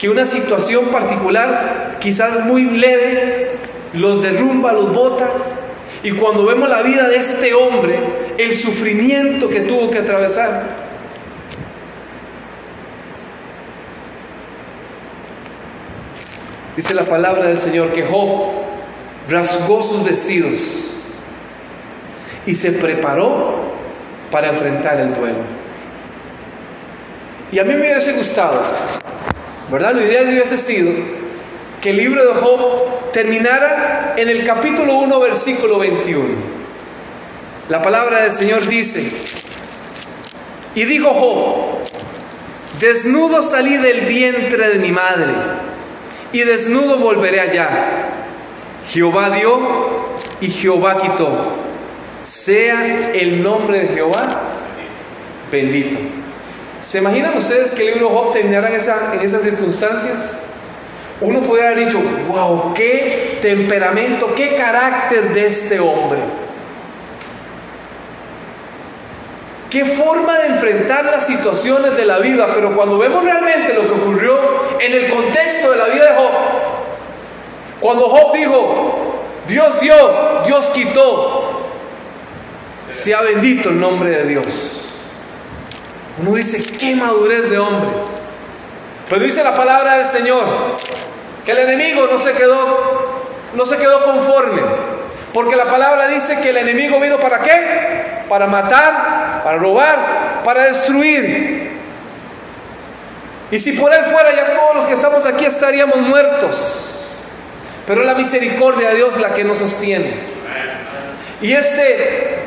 que 0.00 0.08
una 0.08 0.26
situación 0.26 0.86
particular, 0.86 1.98
quizás 2.00 2.44
muy 2.44 2.64
leve, 2.64 3.50
los 3.94 4.20
derrumba, 4.20 4.72
los 4.72 4.92
bota, 4.92 5.28
y 6.02 6.10
cuando 6.10 6.44
vemos 6.44 6.68
la 6.68 6.82
vida 6.82 7.08
de 7.08 7.18
este 7.18 7.54
hombre, 7.54 8.19
el 8.38 8.54
sufrimiento 8.54 9.48
que 9.48 9.60
tuvo 9.60 9.90
que 9.90 9.98
atravesar, 9.98 10.80
Dice 16.76 16.94
la 16.94 17.04
palabra 17.04 17.48
del 17.48 17.58
Señor 17.58 17.92
que 17.92 18.06
Job 18.06 18.52
rasgó 19.28 19.82
sus 19.82 20.02
vestidos 20.02 20.92
y 22.46 22.54
se 22.54 22.72
preparó 22.72 23.54
para 24.30 24.48
enfrentar 24.48 24.98
el 24.98 25.14
duelo. 25.14 25.40
Y 27.52 27.58
a 27.58 27.64
mí 27.64 27.74
me 27.74 27.80
hubiese 27.80 28.12
gustado, 28.12 28.62
¿verdad? 29.70 29.92
Lo 29.92 30.02
ideal 30.02 30.24
hubiese 30.26 30.56
sido 30.56 30.92
que 31.82 31.90
el 31.90 31.98
libro 31.98 32.24
de 32.24 32.40
Job 32.40 33.12
terminara 33.12 34.14
en 34.16 34.28
el 34.28 34.42
capítulo 34.44 35.00
1, 35.00 35.20
versículo 35.20 35.80
21. 35.80 36.59
La 37.70 37.80
palabra 37.80 38.22
del 38.22 38.32
Señor 38.32 38.66
dice, 38.66 39.08
y 40.74 40.84
dijo 40.86 41.14
Job, 41.14 41.78
desnudo 42.80 43.44
salí 43.44 43.76
del 43.76 44.00
vientre 44.06 44.70
de 44.70 44.78
mi 44.80 44.90
madre 44.90 45.32
y 46.32 46.40
desnudo 46.40 46.98
volveré 46.98 47.38
allá. 47.38 47.68
Jehová 48.88 49.30
dio 49.30 49.60
y 50.40 50.48
Jehová 50.48 50.98
quitó. 51.00 51.28
Sea 52.24 53.12
el 53.14 53.40
nombre 53.40 53.78
de 53.78 53.94
Jehová 53.94 54.26
bendito. 55.52 55.96
¿Se 56.80 56.98
imaginan 56.98 57.38
ustedes 57.38 57.74
que 57.74 57.86
el 57.86 57.94
libro 57.94 58.08
de 58.08 58.14
Job 58.16 58.32
terminara 58.32 58.68
en, 58.68 58.74
en 58.74 59.24
esas 59.24 59.42
circunstancias? 59.42 60.40
Uno 61.20 61.40
puede 61.42 61.68
haber 61.68 61.84
dicho, 61.84 62.00
wow, 62.26 62.74
qué 62.74 63.38
temperamento, 63.40 64.34
qué 64.34 64.56
carácter 64.56 65.32
de 65.32 65.46
este 65.46 65.78
hombre. 65.78 66.18
Qué 69.70 69.84
forma 69.84 70.36
de 70.38 70.48
enfrentar 70.48 71.04
las 71.04 71.26
situaciones 71.26 71.96
de 71.96 72.04
la 72.04 72.18
vida, 72.18 72.48
pero 72.54 72.74
cuando 72.74 72.98
vemos 72.98 73.22
realmente 73.22 73.72
lo 73.72 73.82
que 73.82 74.00
ocurrió 74.00 74.36
en 74.80 74.92
el 74.92 75.08
contexto 75.08 75.70
de 75.70 75.76
la 75.76 75.86
vida 75.86 76.04
de 76.04 76.16
Job, 76.16 76.30
cuando 77.80 78.08
Job 78.08 78.34
dijo, 78.34 79.22
Dios 79.46 79.80
dio, 79.80 80.42
Dios 80.44 80.70
quitó, 80.70 81.60
sea 82.90 83.20
bendito 83.22 83.68
el 83.70 83.80
nombre 83.80 84.10
de 84.10 84.24
Dios. 84.24 84.86
Uno 86.18 86.34
dice, 86.34 86.76
qué 86.78 86.96
madurez 86.96 87.48
de 87.48 87.58
hombre. 87.58 87.88
Pero 89.08 89.24
dice 89.24 89.42
la 89.42 89.56
palabra 89.56 89.96
del 89.96 90.06
Señor, 90.06 90.44
que 91.44 91.52
el 91.52 91.58
enemigo 91.58 92.06
no 92.10 92.18
se 92.18 92.32
quedó, 92.32 93.22
no 93.54 93.64
se 93.64 93.76
quedó 93.76 94.04
conforme. 94.04 94.60
Porque 95.32 95.56
la 95.56 95.64
palabra 95.64 96.08
dice 96.08 96.40
que 96.42 96.50
el 96.50 96.58
enemigo 96.58 96.98
vino 97.00 97.18
para 97.18 97.40
qué? 97.40 98.09
Para 98.30 98.46
matar, 98.46 99.42
para 99.44 99.58
robar, 99.58 100.42
para 100.44 100.62
destruir. 100.62 101.68
Y 103.50 103.58
si 103.58 103.72
por 103.72 103.92
él 103.92 104.04
fuera 104.04 104.32
ya 104.34 104.54
todos 104.54 104.76
los 104.76 104.86
que 104.86 104.94
estamos 104.94 105.26
aquí 105.26 105.44
estaríamos 105.44 105.96
muertos. 105.96 107.08
Pero 107.88 108.02
es 108.02 108.06
la 108.06 108.14
misericordia 108.14 108.90
de 108.90 108.94
Dios 108.94 109.18
la 109.18 109.34
que 109.34 109.42
nos 109.42 109.58
sostiene. 109.58 110.14
Y 111.42 111.52
este 111.52 112.38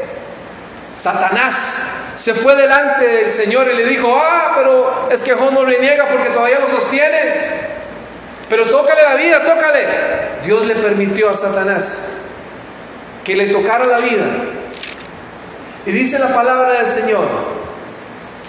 Satanás 0.96 1.96
se 2.16 2.34
fue 2.34 2.56
delante 2.56 3.06
del 3.06 3.30
Señor 3.32 3.68
y 3.68 3.76
le 3.76 3.86
dijo, 3.86 4.16
ah, 4.18 4.54
pero 4.56 5.10
es 5.12 5.22
que 5.24 5.34
Job 5.34 5.52
no 5.52 5.66
reniega 5.66 6.08
porque 6.08 6.30
todavía 6.30 6.60
lo 6.60 6.68
sostienes. 6.70 7.66
Pero 8.48 8.70
tócale 8.70 9.02
la 9.04 9.16
vida, 9.16 9.44
tócale. 9.44 9.86
Dios 10.46 10.66
le 10.66 10.76
permitió 10.76 11.30
a 11.30 11.34
Satanás 11.34 12.20
que 13.26 13.36
le 13.36 13.48
tocara 13.48 13.86
la 13.86 13.98
vida. 13.98 14.24
Y 15.86 15.92
dice 15.92 16.20
la 16.20 16.34
palabra 16.34 16.80
del 16.80 16.88
Señor 16.88 17.28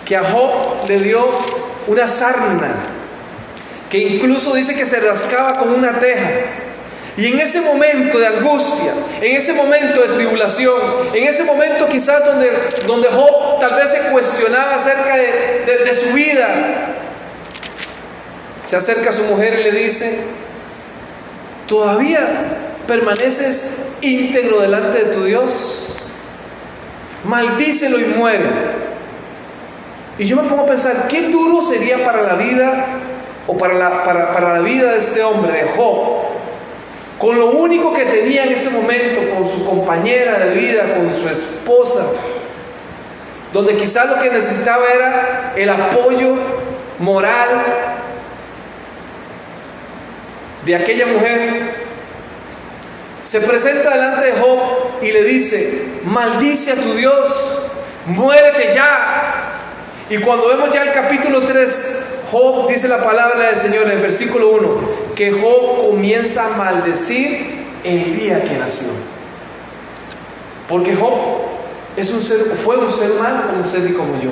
que 0.05 0.17
a 0.17 0.25
Job 0.25 0.87
le 0.89 0.99
dio 0.99 1.27
una 1.87 2.07
sarna, 2.07 2.75
que 3.91 3.99
incluso 3.99 4.55
dice 4.55 4.75
que 4.75 4.87
se 4.87 5.01
rascaba 5.01 5.53
con 5.55 5.71
una 5.71 5.99
teja. 5.99 6.31
Y 7.17 7.27
en 7.27 7.39
ese 7.39 7.61
momento 7.61 8.19
de 8.19 8.27
angustia, 8.27 8.93
en 9.21 9.37
ese 9.37 9.53
momento 9.53 10.01
de 10.03 10.09
tribulación, 10.15 10.75
en 11.13 11.25
ese 11.25 11.45
momento 11.45 11.89
quizás 11.89 12.25
donde, 12.25 12.51
donde 12.87 13.09
Job 13.09 13.61
tal 13.61 13.77
vez 13.77 13.91
se 13.91 14.11
cuestionaba 14.11 14.75
acerca 14.75 15.17
de, 15.17 15.95
su 15.95 16.13
vida, 16.13 16.49
se 18.65 18.77
acerca 18.77 19.11
a 19.11 19.13
su 19.13 19.25
mujer 19.25 19.61
y 19.61 19.63
le 19.63 19.73
dice, 19.73 20.25
¿todavía 21.69 22.21
permaneces 22.89 23.93
íntegro 24.01 24.61
delante 24.61 25.05
de 25.05 25.13
tu 25.13 25.25
Dios? 25.25 25.94
Maldícelo 27.25 27.99
y 27.99 28.05
muere. 28.17 28.45
Y 30.19 30.27
yo 30.27 30.37
me 30.37 30.49
pongo 30.49 30.63
a 30.63 30.67
pensar, 30.67 31.09
¿qué 31.09 31.29
duro 31.29 31.61
sería 31.63 32.05
para 32.05 32.23
la 32.23 32.35
vida 32.35 32.87
o 33.47 33.57
para 33.57 33.75
la, 33.75 34.05
para, 34.05 34.33
para 34.33 34.55
la 34.55 34.61
vida 34.61 34.93
de 34.93 34.99
este 34.99 35.23
hombre, 35.23 35.53
de 35.53 35.69
Job, 35.71 36.23
con 37.19 37.37
lo 37.37 37.53
único 37.53 37.93
que 37.93 38.05
tenía 38.05 38.45
en 38.45 38.53
ese 38.53 38.71
momento, 38.71 39.35
con 39.35 39.49
su 39.49 39.67
compañera 39.67 40.39
de 40.39 40.57
vida, 40.57 40.83
con 40.95 41.13
su 41.13 41.29
esposa, 41.29 42.13
donde 43.53 43.77
quizás 43.77 44.09
lo 44.09 44.19
que 44.21 44.31
necesitaba 44.31 44.85
era 44.95 45.53
el 45.57 45.69
apoyo 45.71 46.37
moral 46.99 47.49
de 50.65 50.77
aquella 50.77 51.07
mujer, 51.07 51.84
se 53.25 53.41
presenta 53.41 53.91
delante 53.91 54.27
de 54.27 54.33
Job 54.33 54.59
y 55.03 55.11
le 55.11 55.25
dice, 55.25 55.89
maldice 56.05 56.73
a 56.73 56.77
tu 56.77 56.93
Dios, 56.95 57.63
muérete 58.07 58.73
ya. 58.75 59.61
Y 60.11 60.19
cuando 60.19 60.49
vemos 60.49 60.71
ya 60.71 60.83
el 60.83 60.93
capítulo 60.93 61.41
3, 61.47 62.07
Job 62.31 62.69
dice 62.69 62.87
la 62.87 63.03
palabra 63.03 63.49
del 63.49 63.57
Señor 63.57 63.87
en 63.87 63.93
el 63.93 64.03
versículo 64.03 64.51
1, 64.51 64.81
que 65.17 65.33
Job 65.33 65.89
comienza 65.91 66.47
a 66.47 66.57
maldecir 66.59 67.65
el 67.83 68.19
día 68.19 68.45
que 68.45 68.59
nació. 68.59 68.89
Porque 70.69 70.95
Job 70.95 71.15
es 71.97 72.13
un 72.13 72.23
ser, 72.23 72.41
fue 72.63 72.77
un 72.77 72.93
ser 72.93 73.13
humano 73.13 73.45
como 73.49 73.63
usted 73.63 73.89
y 73.89 73.95
como 73.95 74.21
yo. 74.21 74.31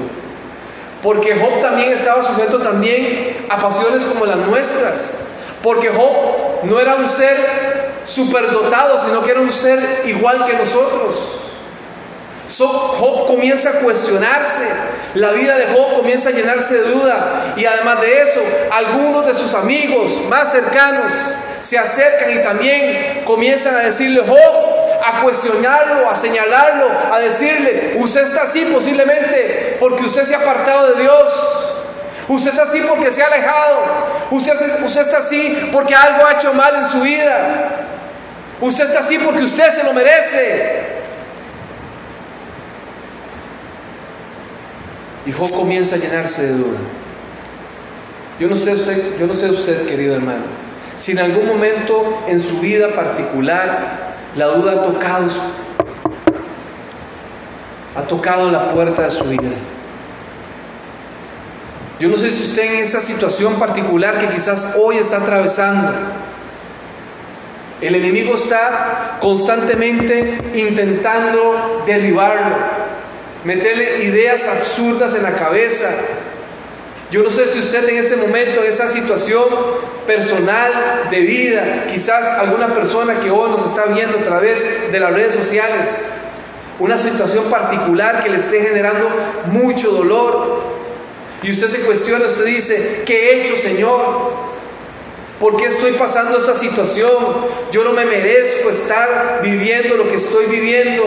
Porque 1.03 1.35
Job 1.35 1.61
también 1.63 1.93
estaba 1.93 2.23
sujeto 2.23 2.59
también 2.59 3.47
a 3.49 3.59
pasiones 3.59 4.05
como 4.05 4.27
las 4.27 4.37
nuestras. 4.37 5.21
Porque 5.63 5.89
Job 5.89 6.65
no 6.65 6.79
era 6.79 6.97
un 6.97 7.09
ser 7.09 7.62
superdotado, 8.05 8.99
sino 8.99 9.23
que 9.23 9.31
era 9.31 9.41
un 9.41 9.53
ser 9.53 10.03
igual 10.07 10.45
que 10.45 10.55
nosotros. 10.55 11.39
Job 12.59 13.27
comienza 13.27 13.71
a 13.71 13.73
cuestionarse, 13.81 14.67
la 15.15 15.33
vida 15.33 15.57
de 15.57 15.67
Job 15.67 15.97
comienza 15.97 16.29
a 16.29 16.33
llenarse 16.33 16.83
de 16.83 16.91
duda 16.91 17.55
y 17.57 17.65
además 17.65 18.01
de 18.01 18.23
eso, 18.23 18.41
algunos 18.73 19.27
de 19.27 19.35
sus 19.35 19.55
amigos 19.55 20.23
más 20.29 20.53
cercanos 20.53 21.13
se 21.61 21.79
acercan 21.79 22.31
y 22.31 22.43
también 22.43 23.23
comienzan 23.25 23.77
a 23.77 23.81
decirle, 23.81 24.23
Job, 24.27 24.83
a 25.05 25.23
cuestionarlo, 25.23 26.11
a 26.11 26.17
señalarlo, 26.17 26.89
a 27.13 27.19
decirle, 27.21 27.95
usted 27.97 28.23
está 28.23 28.43
así 28.43 28.65
posiblemente 28.67 29.77
porque 29.81 30.03
usted 30.03 30.25
se 30.25 30.35
ha 30.35 30.39
apartado 30.39 30.95
de 30.95 31.03
Dios. 31.03 31.69
Usted 32.29 32.51
está 32.51 32.63
así 32.63 32.81
porque 32.89 33.11
se 33.11 33.23
ha 33.23 33.27
alejado. 33.27 33.83
Usted, 34.31 34.55
usted 34.85 35.01
está 35.01 35.19
así 35.19 35.69
porque 35.73 35.95
algo 35.95 36.27
ha 36.27 36.33
hecho 36.33 36.55
mal 36.55 36.77
en 36.77 36.87
su 36.87 37.01
vida. 37.01 37.82
Usted 38.63 38.85
está 38.85 39.01
así 39.01 39.19
porque 39.19 39.43
usted 39.43 39.71
se 39.71 39.83
lo 39.83 39.93
merece. 39.93 40.83
Y 45.27 45.33
Job 45.33 45.53
comienza 45.53 45.97
a 45.97 45.99
llenarse 45.99 46.47
de 46.47 46.53
duda. 46.53 46.79
Yo 48.39 48.49
no 48.49 48.55
sé 48.55 48.73
usted, 48.73 49.19
yo 49.19 49.27
no 49.27 49.35
sé 49.35 49.51
usted, 49.51 49.85
querido 49.87 50.15
hermano, 50.15 50.45
si 50.97 51.13
en 51.13 51.19
algún 51.19 51.47
momento 51.47 52.23
en 52.29 52.41
su 52.41 52.61
vida 52.61 52.89
particular 52.89 54.15
la 54.37 54.47
duda 54.47 54.73
ha 54.73 54.83
tocado 54.85 55.29
ha 57.95 58.03
tocado 58.03 58.51
la 58.51 58.71
puerta 58.71 59.03
de 59.03 59.11
su 59.11 59.25
vida. 59.25 59.51
Yo 61.99 62.09
no 62.09 62.17
sé 62.17 62.31
si 62.31 62.45
usted 62.45 62.75
en 62.75 62.83
esa 62.83 63.01
situación 63.01 63.55
particular 63.59 64.19
que 64.19 64.29
quizás 64.29 64.79
hoy 64.81 64.99
está 64.99 65.19
atravesando, 65.19 65.93
el 67.83 67.97
enemigo 67.97 68.37
está 68.37 69.19
constantemente 69.21 70.39
intentando 70.55 71.83
derribarlo, 71.85 72.57
meterle 73.45 74.05
ideas 74.05 74.47
absurdas 74.47 75.17
en 75.17 75.25
la 75.25 75.33
cabeza. 75.33 75.89
Yo 77.11 77.25
no 77.25 77.31
sé 77.31 77.49
si 77.49 77.59
usted 77.59 77.89
en 77.89 77.99
ese 77.99 78.17
momento, 78.17 78.63
en 78.63 78.71
esa 78.71 78.87
situación 78.87 79.45
personal 80.07 80.73
de 81.11 81.21
vida, 81.21 81.87
quizás 81.91 82.39
alguna 82.39 82.69
persona 82.69 83.19
que 83.19 83.31
hoy 83.31 83.51
nos 83.51 83.67
está 83.67 83.87
viendo 83.87 84.17
a 84.17 84.23
través 84.23 84.93
de 84.93 85.01
las 85.01 85.13
redes 85.13 85.35
sociales, 85.35 86.13
una 86.79 86.97
situación 86.97 87.45
particular 87.51 88.23
que 88.23 88.31
le 88.31 88.39
esté 88.39 88.63
generando 88.63 89.11
mucho 89.47 89.91
dolor. 89.91 90.63
Y 91.43 91.51
usted 91.51 91.67
se 91.67 91.81
cuestiona, 91.81 92.27
usted 92.27 92.45
dice, 92.45 93.03
¿qué 93.05 93.31
he 93.31 93.43
hecho, 93.43 93.57
Señor? 93.57 94.52
¿Por 95.43 95.57
qué 95.57 95.67
estoy 95.67 95.95
pasando 95.95 96.39
esta 96.39 96.55
situación? 96.55 97.11
Yo 97.73 97.83
no 97.83 97.93
me 97.93 98.05
merezco 98.05 98.71
estar 98.71 99.41
viviendo 99.43 99.97
lo 99.97 100.09
que 100.09 100.15
estoy 100.15 100.47
viviendo. 100.47 101.03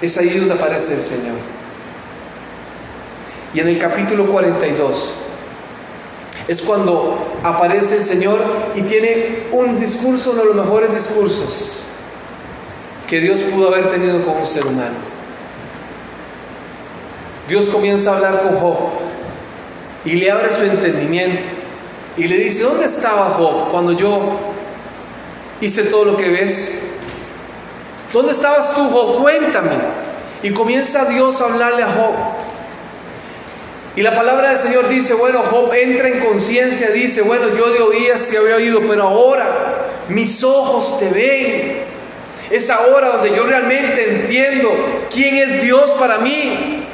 Es 0.00 0.16
ahí 0.16 0.30
donde 0.30 0.54
aparece 0.54 0.94
el 0.94 1.02
Señor. 1.02 1.36
Y 3.52 3.60
en 3.60 3.68
el 3.68 3.78
capítulo 3.78 4.24
42 4.28 5.16
es 6.48 6.62
cuando 6.62 7.38
aparece 7.44 7.96
el 7.96 8.02
Señor 8.02 8.42
y 8.76 8.80
tiene 8.80 9.42
un 9.52 9.78
discurso, 9.78 10.30
uno 10.30 10.40
de 10.40 10.46
los 10.46 10.56
mejores 10.56 10.94
discursos 10.94 11.88
que 13.10 13.20
Dios 13.20 13.42
pudo 13.42 13.68
haber 13.68 13.90
tenido 13.90 14.24
con 14.24 14.38
un 14.38 14.46
ser 14.46 14.64
humano. 14.64 15.19
Dios 17.50 17.66
comienza 17.70 18.12
a 18.12 18.16
hablar 18.16 18.42
con 18.42 18.60
Job 18.60 18.76
y 20.04 20.12
le 20.12 20.30
abre 20.30 20.52
su 20.52 20.62
entendimiento 20.62 21.48
y 22.16 22.28
le 22.28 22.36
dice, 22.36 22.62
¿dónde 22.62 22.86
estaba 22.86 23.30
Job 23.30 23.72
cuando 23.72 23.90
yo 23.90 24.38
hice 25.60 25.82
todo 25.86 26.04
lo 26.04 26.16
que 26.16 26.28
ves? 26.28 26.90
¿Dónde 28.12 28.30
estabas 28.30 28.72
tú, 28.76 28.88
Job? 28.90 29.20
Cuéntame. 29.20 29.72
Y 30.44 30.50
comienza 30.50 31.06
Dios 31.06 31.40
a 31.40 31.46
hablarle 31.46 31.82
a 31.82 31.88
Job. 31.88 32.14
Y 33.96 34.02
la 34.02 34.14
palabra 34.14 34.50
del 34.50 34.58
Señor 34.58 34.88
dice, 34.88 35.14
bueno, 35.14 35.42
Job 35.50 35.74
entra 35.74 36.08
en 36.08 36.20
conciencia, 36.20 36.90
dice, 36.90 37.22
bueno, 37.22 37.48
yo 37.56 37.70
de 37.70 37.80
oías 37.82 38.28
te 38.28 38.38
había 38.38 38.54
oído, 38.54 38.80
pero 38.86 39.02
ahora 39.02 39.48
mis 40.08 40.44
ojos 40.44 41.00
te 41.00 41.08
ven. 41.08 41.82
Es 42.48 42.70
ahora 42.70 43.08
donde 43.16 43.34
yo 43.34 43.44
realmente 43.44 44.20
entiendo 44.20 44.70
quién 45.12 45.36
es 45.36 45.64
Dios 45.64 45.90
para 45.98 46.18
mí. 46.18 46.86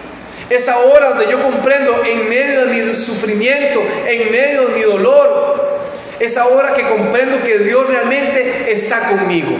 Es 0.49 0.69
ahora 0.69 1.11
donde 1.11 1.31
yo 1.31 1.43
comprendo 1.43 2.03
en 2.05 2.29
medio 2.29 2.67
de 2.67 2.67
mi 2.67 2.95
sufrimiento, 2.95 3.83
en 4.07 4.31
medio 4.31 4.69
de 4.69 4.75
mi 4.75 4.83
dolor. 4.83 5.81
Es 6.21 6.37
ahora 6.37 6.75
que 6.75 6.83
comprendo 6.89 7.43
que 7.43 7.59
Dios 7.59 7.89
realmente 7.89 8.73
está 8.73 9.01
conmigo. 9.11 9.51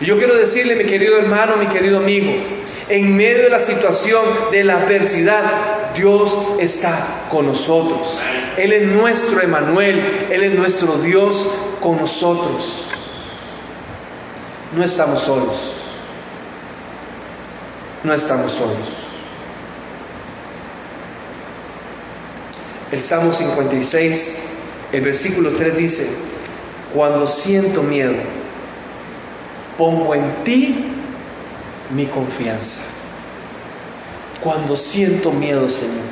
Y 0.00 0.04
yo 0.04 0.16
quiero 0.16 0.36
decirle, 0.36 0.76
mi 0.76 0.84
querido 0.84 1.18
hermano, 1.18 1.56
mi 1.56 1.66
querido 1.66 1.98
amigo, 1.98 2.32
en 2.88 3.16
medio 3.16 3.44
de 3.44 3.50
la 3.50 3.60
situación 3.60 4.24
de 4.50 4.64
la 4.64 4.78
adversidad, 4.78 5.42
Dios 5.94 6.34
está 6.58 7.26
con 7.30 7.46
nosotros. 7.46 8.20
Él 8.56 8.72
es 8.72 8.88
nuestro 8.88 9.42
Emanuel, 9.42 10.00
Él 10.30 10.42
es 10.44 10.54
nuestro 10.54 10.94
Dios 10.98 11.50
con 11.80 11.98
nosotros. 11.98 12.86
No 14.74 14.82
estamos 14.82 15.22
solos. 15.22 15.72
No 18.04 18.14
estamos 18.14 18.52
solos. 18.52 19.07
El 22.90 23.00
Salmo 23.00 23.30
56, 23.32 24.44
el 24.92 25.00
versículo 25.02 25.52
3 25.52 25.76
dice, 25.76 26.08
cuando 26.94 27.26
siento 27.26 27.82
miedo, 27.82 28.14
pongo 29.76 30.14
en 30.14 30.24
ti 30.44 30.86
mi 31.94 32.06
confianza. 32.06 32.84
Cuando 34.42 34.76
siento 34.76 35.32
miedo, 35.32 35.68
Señor, 35.68 36.04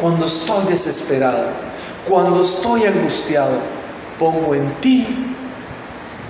cuando 0.00 0.26
estoy 0.26 0.66
desesperado, 0.66 1.46
cuando 2.08 2.42
estoy 2.42 2.84
angustiado, 2.84 3.58
pongo 4.20 4.54
en 4.54 4.70
ti 4.80 5.34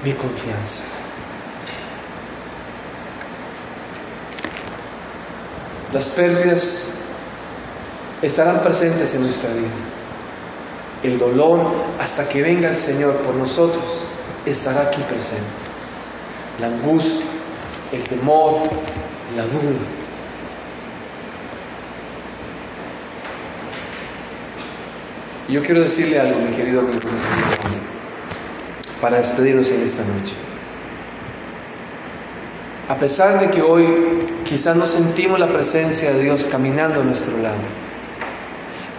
mi 0.02 0.12
confianza. 0.12 0.84
Las 5.92 6.08
pérdidas 6.10 7.07
estarán 8.22 8.62
presentes 8.62 9.14
en 9.14 9.22
nuestra 9.22 9.50
vida. 9.52 9.68
El 11.02 11.18
dolor, 11.18 11.60
hasta 12.00 12.28
que 12.28 12.42
venga 12.42 12.68
el 12.68 12.76
Señor 12.76 13.14
por 13.18 13.34
nosotros, 13.34 14.04
estará 14.44 14.82
aquí 14.82 15.02
presente. 15.02 15.46
La 16.60 16.66
angustia, 16.66 17.26
el 17.92 18.02
temor, 18.02 18.62
la 19.36 19.44
duda. 19.44 19.78
Yo 25.48 25.62
quiero 25.62 25.80
decirle 25.80 26.20
algo, 26.20 26.40
mi 26.40 26.54
querido 26.54 26.80
amigo, 26.80 26.98
para 29.00 29.18
despedirnos 29.18 29.70
en 29.70 29.82
esta 29.82 30.02
noche. 30.04 30.34
A 32.88 32.96
pesar 32.96 33.38
de 33.38 33.50
que 33.50 33.62
hoy 33.62 33.86
quizás 34.44 34.76
no 34.76 34.86
sentimos 34.86 35.38
la 35.38 35.46
presencia 35.46 36.10
de 36.12 36.22
Dios 36.22 36.48
caminando 36.50 37.00
a 37.00 37.04
nuestro 37.04 37.38
lado, 37.38 37.56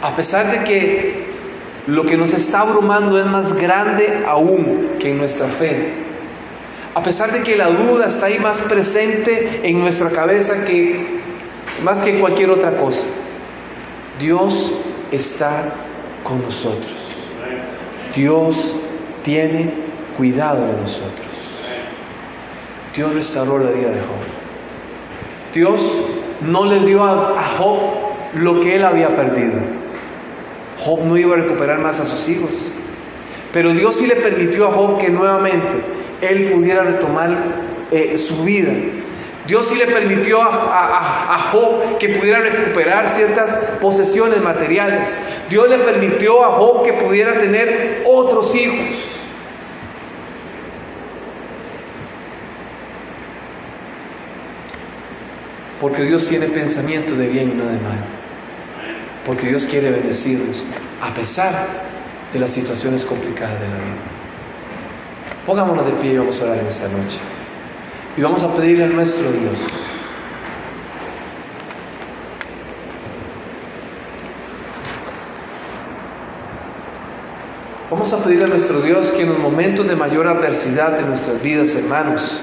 a 0.01 0.15
pesar 0.15 0.49
de 0.51 0.63
que 0.63 1.29
lo 1.87 2.05
que 2.05 2.17
nos 2.17 2.33
está 2.33 2.61
abrumando 2.61 3.19
es 3.19 3.25
más 3.25 3.57
grande 3.57 4.23
aún 4.27 4.91
que 4.99 5.11
en 5.11 5.17
nuestra 5.17 5.47
fe, 5.47 5.93
a 6.95 7.03
pesar 7.03 7.31
de 7.31 7.41
que 7.41 7.55
la 7.55 7.69
duda 7.69 8.07
está 8.07 8.27
ahí 8.27 8.39
más 8.39 8.59
presente 8.61 9.61
en 9.63 9.79
nuestra 9.79 10.09
cabeza 10.09 10.65
que 10.65 11.19
más 11.83 12.03
que 12.03 12.19
cualquier 12.19 12.51
otra 12.51 12.77
cosa, 12.77 13.03
Dios 14.19 14.81
está 15.11 15.73
con 16.23 16.41
nosotros. 16.41 16.93
Dios 18.15 18.75
tiene 19.23 19.71
cuidado 20.17 20.65
de 20.65 20.73
nosotros. 20.81 21.27
Dios 22.95 23.15
restauró 23.15 23.59
la 23.59 23.71
vida 23.71 23.89
de 23.89 23.99
Job. 23.99 24.25
Dios 25.53 26.05
no 26.41 26.65
le 26.65 26.85
dio 26.85 27.03
a 27.03 27.43
Job 27.57 27.79
lo 28.35 28.61
que 28.61 28.75
él 28.75 28.85
había 28.85 29.15
perdido. 29.15 29.59
Job 30.79 31.05
no 31.05 31.17
iba 31.17 31.35
a 31.35 31.39
recuperar 31.39 31.79
más 31.79 31.99
a 31.99 32.05
sus 32.05 32.29
hijos. 32.29 32.51
Pero 33.53 33.73
Dios 33.73 33.95
sí 33.95 34.07
le 34.07 34.15
permitió 34.15 34.67
a 34.67 34.71
Job 34.71 34.99
que 34.99 35.09
nuevamente 35.09 35.67
él 36.21 36.51
pudiera 36.53 36.83
retomar 36.83 37.29
eh, 37.91 38.17
su 38.17 38.43
vida. 38.43 38.71
Dios 39.47 39.65
sí 39.65 39.79
le 39.79 39.87
permitió 39.87 40.41
a, 40.41 41.33
a, 41.33 41.39
Job 41.39 41.97
que 41.97 42.09
pudiera 42.09 42.39
recuperar 42.39 43.09
ciertas 43.09 43.79
posesiones 43.81 44.43
materiales. 44.43 45.23
Dios 45.49 45.67
le 45.67 45.79
permitió 45.79 46.43
a 46.43 46.51
Job 46.51 46.83
que 46.83 46.93
pudiera 46.93 47.33
tener 47.33 48.03
otros 48.05 48.53
hijos. 48.53 49.15
Porque 55.81 56.03
Dios 56.03 56.27
tiene 56.27 56.45
pensamiento 56.45 57.15
de 57.15 57.27
bien 57.27 57.49
y 57.49 57.53
no 57.55 57.65
de 57.65 57.79
mal. 57.79 58.18
Porque 59.29 59.45
Dios 59.45 59.67
quiere 59.67 59.91
bendecirnos 59.91 60.65
a 61.03 61.13
pesar 61.13 61.53
de 62.33 62.39
las 62.39 62.49
situaciones 62.49 63.05
complicadas 63.05 63.53
de 63.59 63.67
la 63.67 63.75
vida. 63.75 63.95
Pongámonos 65.45 65.85
de 65.85 65.91
pie 65.91 66.13
y 66.13 66.17
vamos 66.17 66.41
a 66.41 66.45
orar 66.45 66.57
en 66.57 66.65
esta 66.65 66.87
noche. 66.87 67.19
Y 68.17 68.21
vamos 68.21 68.41
a 68.41 68.55
pedirle 68.55 68.85
a 68.85 68.87
nuestro 68.87 69.31
Dios. 69.31 69.53
Vamos 77.91 78.11
a 78.11 78.23
pedirle 78.23 78.45
a 78.45 78.47
nuestro 78.47 78.81
Dios 78.81 79.11
que 79.11 79.21
en 79.21 79.29
los 79.29 79.37
momentos 79.37 79.87
de 79.87 79.95
mayor 79.95 80.27
adversidad 80.27 80.97
de 80.97 81.03
nuestras 81.03 81.39
vidas, 81.43 81.75
hermanos, 81.75 82.39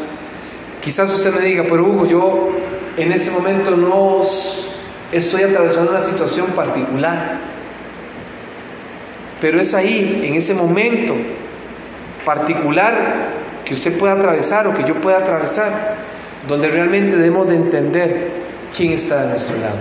quizás 0.81 1.13
usted 1.13 1.35
me 1.35 1.47
diga, 1.47 1.65
pero 1.69 1.85
Hugo, 1.85 2.07
yo 2.07 2.51
en 2.97 3.11
ese 3.11 3.33
momento 3.33 3.73
no 3.73 4.23
estoy 5.19 5.43
atravesando 5.43 5.91
una 5.91 6.01
situación 6.01 6.47
particular. 6.49 7.39
Pero 9.41 9.61
es 9.61 9.75
ahí, 9.75 10.23
en 10.27 10.35
ese 10.35 10.55
momento 10.55 11.15
particular 12.25 12.95
que 13.65 13.75
usted 13.75 13.99
pueda 13.99 14.15
atravesar 14.15 14.67
o 14.67 14.75
que 14.75 14.85
yo 14.85 14.95
pueda 14.97 15.19
atravesar, 15.19 15.97
donde 16.49 16.69
realmente 16.69 17.17
debemos 17.17 17.49
de 17.49 17.57
entender 17.57 18.31
quién 18.75 18.93
está 18.93 19.23
de 19.23 19.29
nuestro 19.29 19.57
lado, 19.59 19.77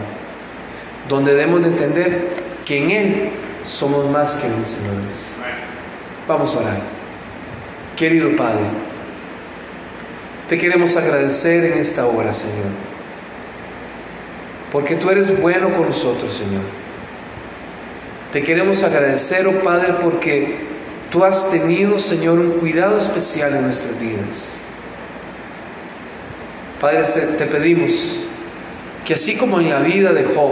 donde 1.07 1.33
debemos 1.33 1.61
de 1.61 1.69
entender 1.69 2.29
que 2.65 2.83
en 2.83 2.91
Él 2.91 3.29
somos 3.65 4.09
más 4.09 4.35
que 4.35 4.49
vencedores. 4.49 5.35
Vamos 6.27 6.55
a 6.55 6.59
orar. 6.59 6.77
Querido 7.95 8.35
Padre, 8.35 8.65
te 10.49 10.57
queremos 10.57 10.95
agradecer 10.97 11.65
en 11.65 11.79
esta 11.79 12.05
hora, 12.07 12.33
Señor, 12.33 12.65
porque 14.75 14.95
tú 14.95 15.09
eres 15.09 15.41
bueno 15.41 15.69
con 15.69 15.85
nosotros, 15.85 16.33
Señor. 16.33 16.63
Te 18.33 18.43
queremos 18.43 18.83
agradecer, 18.83 19.47
oh 19.47 19.63
Padre, 19.63 19.93
porque 20.03 20.57
tú 21.09 21.23
has 21.23 21.49
tenido, 21.49 21.97
Señor, 21.97 22.39
un 22.39 22.51
cuidado 22.59 22.99
especial 22.99 23.55
en 23.55 23.61
nuestras 23.61 23.97
vidas. 23.97 24.65
Padre, 26.81 27.03
te 27.37 27.45
pedimos 27.45 28.23
que 29.05 29.13
así 29.13 29.37
como 29.37 29.61
en 29.61 29.69
la 29.69 29.79
vida 29.79 30.11
de 30.11 30.25
Job, 30.25 30.51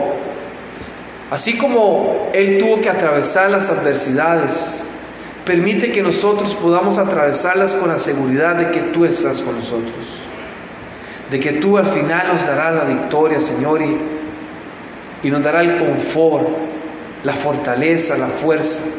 así 1.30 1.58
como 1.58 2.32
él 2.34 2.60
tuvo 2.60 2.80
que 2.80 2.88
atravesar 2.88 3.52
las 3.52 3.70
adversidades, 3.72 4.86
permite 5.46 5.92
que 5.92 6.02
nosotros 6.02 6.54
podamos 6.54 6.98
atravesarlas 6.98 7.74
con 7.74 7.90
la 7.90 8.00
seguridad 8.00 8.56
de 8.56 8.72
que 8.72 8.80
tú 8.94 9.04
estás 9.04 9.42
con 9.42 9.58
nosotros, 9.58 10.08
de 11.30 11.42
que 11.42 11.52
tú 11.52 11.78
al 11.78 11.88
final 11.88 12.26
nos 12.32 12.48
darás 12.48 12.74
la 12.74 12.86
victoria, 12.86 13.42
Señor, 13.42 13.82
y, 13.82 14.13
y 15.24 15.30
nos 15.30 15.42
dará 15.42 15.62
el 15.62 15.78
confort, 15.78 16.48
la 17.24 17.34
fortaleza, 17.34 18.18
la 18.18 18.28
fuerza 18.28 18.90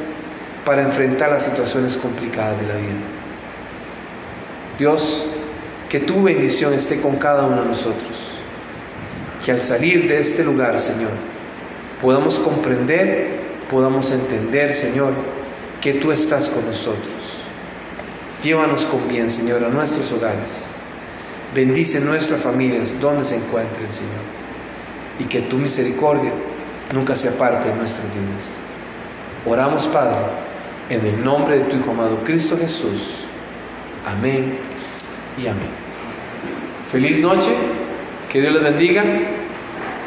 para 0.64 0.82
enfrentar 0.82 1.30
las 1.30 1.44
situaciones 1.44 1.96
complicadas 1.96 2.58
de 2.60 2.66
la 2.66 2.74
vida. 2.74 2.92
Dios, 4.78 5.26
que 5.88 6.00
tu 6.00 6.22
bendición 6.22 6.72
esté 6.72 7.00
con 7.00 7.16
cada 7.16 7.44
uno 7.44 7.62
de 7.62 7.68
nosotros. 7.68 8.10
Que 9.44 9.52
al 9.52 9.60
salir 9.60 10.08
de 10.08 10.18
este 10.18 10.42
lugar, 10.42 10.78
Señor, 10.80 11.12
podamos 12.00 12.38
comprender, 12.38 13.28
podamos 13.70 14.10
entender, 14.10 14.72
Señor, 14.72 15.12
que 15.80 15.92
tú 15.92 16.10
estás 16.10 16.48
con 16.48 16.66
nosotros. 16.66 17.12
Llévanos 18.42 18.82
con 18.84 19.06
bien, 19.08 19.28
Señor, 19.28 19.62
a 19.62 19.68
nuestros 19.68 20.10
hogares. 20.12 20.68
Bendice 21.54 22.00
nuestras 22.00 22.40
familias 22.40 23.00
donde 23.00 23.24
se 23.24 23.36
encuentren, 23.36 23.92
Señor. 23.92 24.43
Y 25.20 25.24
que 25.24 25.42
tu 25.42 25.56
misericordia 25.56 26.32
nunca 26.92 27.16
se 27.16 27.28
aparte 27.28 27.68
de 27.68 27.74
nuestras 27.76 28.06
vidas. 28.14 28.58
Oramos, 29.46 29.86
Padre 29.86 30.16
en 30.90 31.04
el 31.06 31.24
nombre 31.24 31.58
de 31.58 31.64
tu 31.64 31.76
Hijo 31.76 31.90
amado 31.90 32.18
Cristo 32.24 32.56
Jesús. 32.58 33.24
Amén 34.06 34.58
y 35.42 35.46
amén. 35.46 35.68
Feliz 36.90 37.20
noche, 37.20 37.48
que 38.30 38.40
Dios 38.40 38.52
les 38.54 38.62
bendiga. 38.62 39.02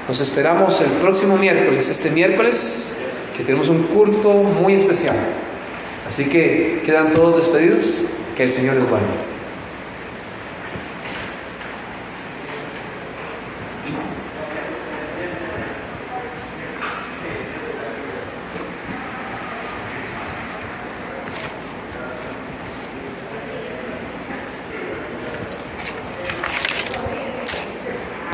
Nos 0.07 0.21
esperamos 0.21 0.79
el 0.81 0.89
próximo 1.01 1.37
miércoles, 1.37 1.89
este 1.89 2.11
miércoles, 2.11 3.05
que 3.35 3.43
tenemos 3.43 3.69
un 3.69 3.83
culto 3.83 4.31
muy 4.31 4.75
especial. 4.75 5.17
Así 6.05 6.29
que 6.29 6.81
quedan 6.85 7.11
todos 7.11 7.37
despedidos. 7.37 8.11
Que 8.35 8.43
el 8.43 8.51
Señor 8.51 8.75
les 8.75 8.87
guarde. 8.87 9.07